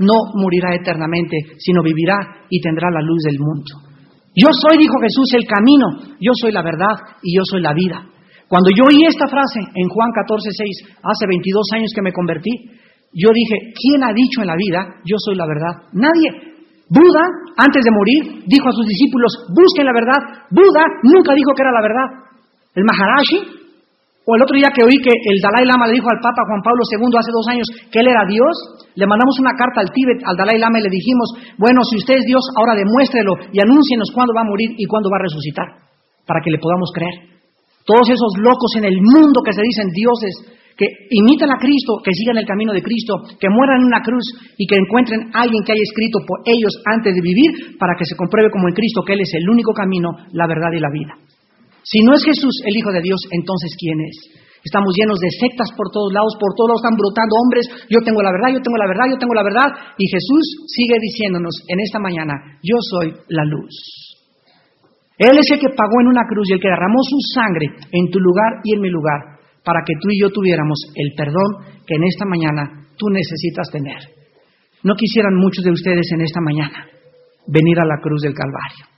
[0.00, 3.88] no morirá eternamente, sino vivirá y tendrá la luz del mundo.
[4.34, 8.06] Yo soy, dijo Jesús, el camino, yo soy la verdad y yo soy la vida.
[8.48, 12.50] Cuando yo oí esta frase en Juan 14, 6, hace 22 años que me convertí,
[13.12, 15.90] yo dije, ¿quién ha dicho en la vida, yo soy la verdad?
[15.92, 16.48] Nadie.
[16.88, 17.24] Buda,
[17.56, 20.48] antes de morir, dijo a sus discípulos, busquen la verdad.
[20.48, 22.08] Buda nunca dijo que era la verdad.
[22.72, 23.58] El Maharashi
[24.24, 26.60] o el otro día que oí que el Dalai Lama le dijo al Papa Juan
[26.60, 28.54] Pablo II hace dos años que él era Dios,
[28.98, 32.18] le mandamos una carta al Tíbet, al Dalai Lama y le dijimos, bueno, si usted
[32.18, 35.86] es Dios, ahora demuéstrelo y anúncienos cuándo va a morir y cuándo va a resucitar,
[36.26, 37.38] para que le podamos creer.
[37.86, 40.34] Todos esos locos en el mundo que se dicen dioses,
[40.74, 44.26] que imitan a Cristo, que sigan el camino de Cristo, que mueran en una cruz
[44.58, 48.06] y que encuentren a alguien que haya escrito por ellos antes de vivir para que
[48.06, 50.90] se compruebe como en Cristo que Él es el único camino, la verdad y la
[50.90, 51.14] vida.
[51.86, 54.16] Si no es Jesús el Hijo de Dios, entonces ¿quién es?
[54.64, 58.20] Estamos llenos de sectas por todos lados, por todos lados están brotando hombres, yo tengo
[58.22, 59.68] la verdad, yo tengo la verdad, yo tengo la verdad.
[59.96, 63.74] Y Jesús sigue diciéndonos en esta mañana, yo soy la luz.
[65.18, 68.10] Él es el que pagó en una cruz y el que derramó su sangre en
[68.10, 71.96] tu lugar y en mi lugar, para que tú y yo tuviéramos el perdón que
[71.96, 73.98] en esta mañana tú necesitas tener.
[74.84, 76.86] No quisieran muchos de ustedes en esta mañana
[77.46, 78.97] venir a la cruz del Calvario.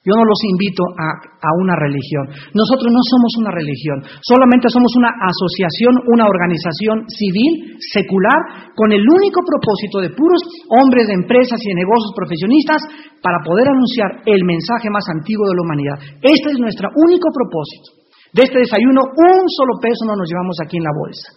[0.00, 2.24] Yo no los invito a, una religión.
[2.56, 9.04] Nosotros no somos una religión, solamente somos una asociación, una organización civil, secular, con el
[9.04, 10.40] único propósito de puros
[10.72, 12.80] hombres de empresas y de negocios profesionistas
[13.20, 15.96] para poder anunciar el mensaje más antiguo de la humanidad.
[16.24, 18.00] Este es nuestro único propósito.
[18.32, 21.28] De este desayuno, un solo peso no nos llevamos aquí en la bolsa.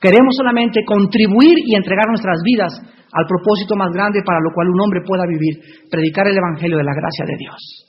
[0.00, 2.72] Queremos solamente contribuir y entregar nuestras vidas
[3.12, 5.60] al propósito más grande para lo cual un hombre pueda vivir,
[5.92, 7.87] predicar el Evangelio de la gracia de Dios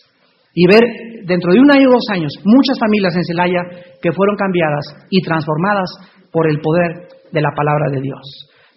[0.54, 0.84] y ver
[1.26, 3.62] dentro de un año o dos años muchas familias en Celaya
[4.02, 5.90] que fueron cambiadas y transformadas
[6.32, 8.22] por el poder de la palabra de Dios.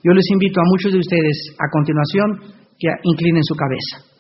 [0.05, 2.29] Yo les invito a muchos de ustedes a continuación
[2.79, 4.13] que inclinen su cabeza.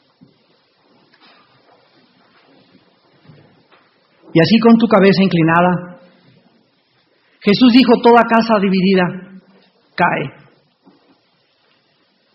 [4.34, 6.00] Y así con tu cabeza inclinada,
[7.40, 9.04] Jesús dijo, toda casa dividida
[9.94, 10.42] cae.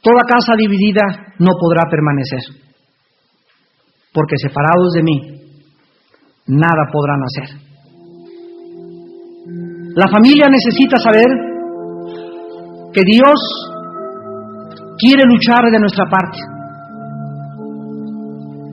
[0.01, 2.66] Toda casa dividida no podrá permanecer
[4.17, 5.17] porque separados de mí,
[6.47, 7.49] nada podrán hacer.
[9.93, 11.29] La familia necesita saber
[12.93, 13.37] que Dios
[14.97, 16.39] quiere luchar de nuestra parte.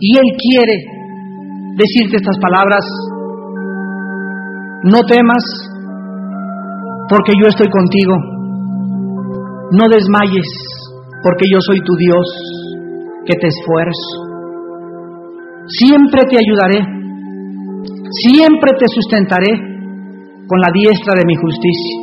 [0.01, 0.77] Y Él quiere
[1.77, 2.85] decirte estas palabras,
[4.85, 5.45] no temas
[7.11, 8.15] porque yo estoy contigo,
[9.73, 10.49] no desmayes
[11.23, 12.25] porque yo soy tu Dios
[13.27, 14.24] que te esfuerzo.
[15.67, 16.81] Siempre te ayudaré.
[18.15, 19.53] siempre te sustentaré
[20.47, 21.97] con la diestra de mi justicia.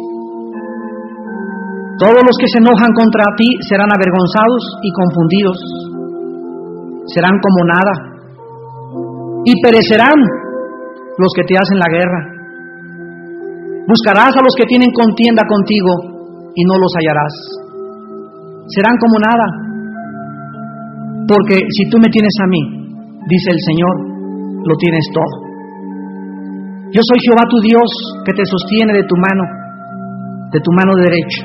[2.01, 5.57] Todos los que se enojan contra ti serán avergonzados y confundidos,
[7.14, 7.93] serán como nada,
[9.45, 10.20] y perecerán
[11.22, 12.22] los que te hacen la guerra.
[13.88, 17.36] Buscarás a los que tienen contienda contigo y no los hallarás.
[18.74, 19.47] Serán como nada,
[21.30, 22.80] porque si tú me tienes a mí,
[23.32, 23.95] dice el Señor,
[24.67, 25.34] lo tienes todo.
[26.91, 27.89] Yo soy Jehová tu Dios
[28.27, 29.45] que te sostiene de tu mano,
[30.51, 31.43] de tu mano derecha,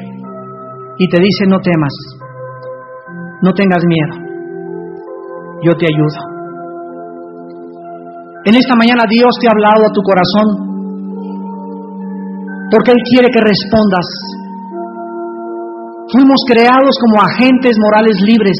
[0.99, 1.95] y te dice no temas,
[3.43, 4.15] no tengas miedo,
[5.63, 6.21] yo te ayudo.
[8.47, 10.49] En esta mañana Dios te ha hablado a tu corazón,
[12.71, 14.09] porque Él quiere que respondas.
[16.11, 18.59] Fuimos creados como agentes morales libres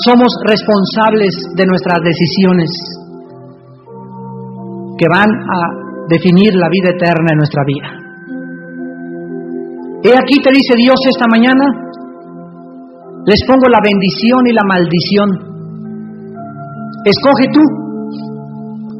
[0.00, 2.70] somos responsables de nuestras decisiones
[4.96, 5.60] que van a
[6.08, 7.88] definir la vida eterna en nuestra vida.
[10.02, 11.64] He aquí te dice Dios esta mañana,
[13.26, 15.28] les pongo la bendición y la maldición.
[17.04, 17.62] Escoge tú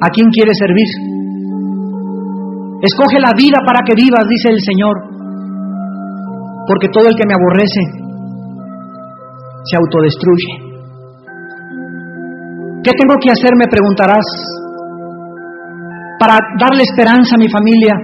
[0.01, 0.88] a quién quieres servir.
[2.82, 4.95] Escoge la vida para que vivas, dice el Señor,
[6.66, 7.82] porque todo el que me aborrece
[9.64, 10.72] se autodestruye.
[12.83, 13.55] ¿Qué tengo que hacer?
[13.55, 14.26] Me preguntarás.
[16.18, 17.95] Para darle esperanza a mi familia.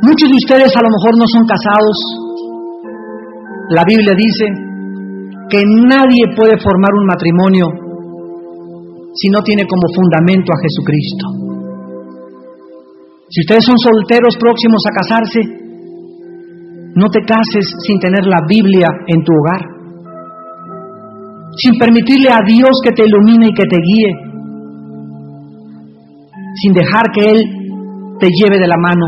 [0.00, 1.96] Muchos de ustedes a lo mejor no son casados.
[3.76, 4.44] La Biblia dice
[5.52, 7.66] que nadie puede formar un matrimonio
[9.12, 11.24] si no tiene como fundamento a Jesucristo.
[13.28, 15.40] Si ustedes son solteros próximos a casarse,
[16.96, 19.77] no te cases sin tener la Biblia en tu hogar
[21.56, 24.12] sin permitirle a Dios que te ilumine y que te guíe,
[26.60, 27.40] sin dejar que Él
[28.20, 29.06] te lleve de la mano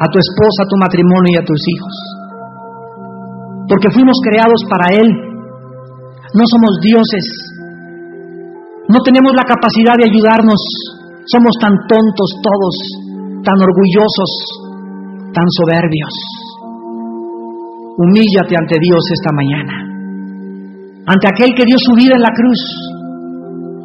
[0.00, 1.94] a tu esposa, a tu matrimonio y a tus hijos.
[3.68, 5.08] Porque fuimos creados para Él,
[6.34, 7.26] no somos dioses,
[8.88, 10.60] no tenemos la capacidad de ayudarnos,
[11.26, 12.76] somos tan tontos todos,
[13.44, 14.32] tan orgullosos,
[15.34, 16.14] tan soberbios.
[17.98, 19.91] Humíllate ante Dios esta mañana
[21.06, 22.62] ante aquel que dio su vida en la cruz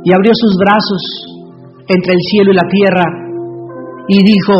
[0.03, 1.03] y abrió sus brazos
[1.87, 3.05] entre el cielo y la tierra
[4.07, 4.55] y dijo,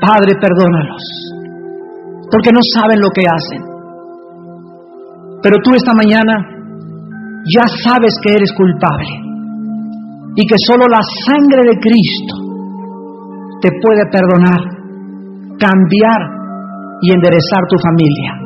[0.00, 1.04] Padre, perdónalos,
[2.30, 3.62] porque no saben lo que hacen.
[5.42, 6.34] Pero tú esta mañana
[7.54, 9.08] ya sabes que eres culpable
[10.34, 12.34] y que solo la sangre de Cristo
[13.62, 14.60] te puede perdonar,
[15.58, 16.20] cambiar
[17.00, 18.45] y enderezar tu familia.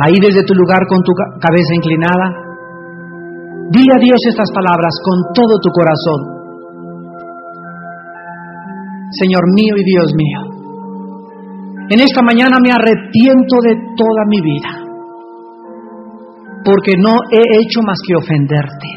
[0.00, 2.26] Ahí desde tu lugar con tu cabeza inclinada,
[3.68, 6.20] dile a Dios estas palabras con todo tu corazón.
[9.20, 10.40] Señor mío y Dios mío,
[11.92, 14.72] en esta mañana me arrepiento de toda mi vida,
[16.64, 18.88] porque no he hecho más que ofenderte.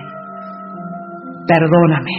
[1.46, 2.16] Perdóname.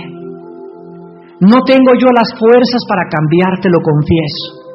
[1.40, 4.65] No tengo yo las fuerzas para cambiarte, lo confieso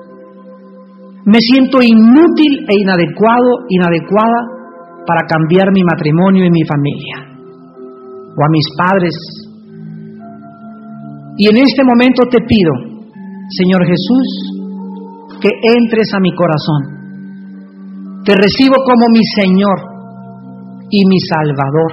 [1.26, 4.42] me siento inútil e inadecuado, inadecuada
[5.06, 7.18] para cambiar mi matrimonio y mi familia,
[8.34, 9.16] o a mis padres.
[11.38, 12.74] Y en este momento te pido,
[13.50, 14.28] Señor Jesús,
[15.42, 16.82] que entres a mi corazón.
[18.26, 19.80] Te recibo como mi Señor
[20.90, 21.92] y mi Salvador,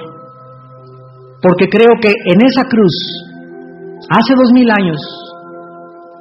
[1.42, 2.96] porque creo que en esa cruz,
[4.10, 5.00] hace dos mil años,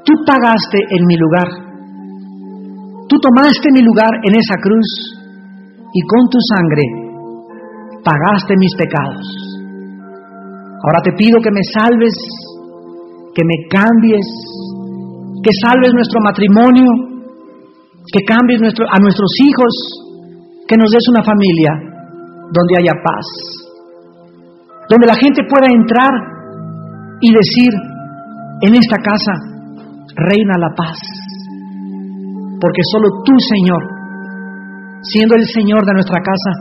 [0.06, 1.67] tú pagaste en mi lugar
[3.08, 4.90] Tú tomaste mi lugar en esa cruz
[5.94, 6.84] y con tu sangre
[8.04, 9.26] pagaste mis pecados.
[10.84, 12.16] Ahora te pido que me salves,
[13.34, 14.28] que me cambies,
[15.42, 16.88] que salves nuestro matrimonio,
[18.12, 19.74] que cambies a nuestros hijos,
[20.68, 21.72] que nos des una familia
[22.52, 23.28] donde haya paz,
[24.90, 26.12] donde la gente pueda entrar
[27.22, 27.72] y decir,
[28.62, 29.34] en esta casa
[30.16, 31.00] reina la paz
[32.60, 33.82] porque solo tú, Señor,
[35.02, 36.52] siendo el Señor de nuestra casa,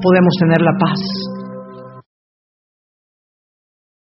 [0.00, 1.00] podemos tener la paz.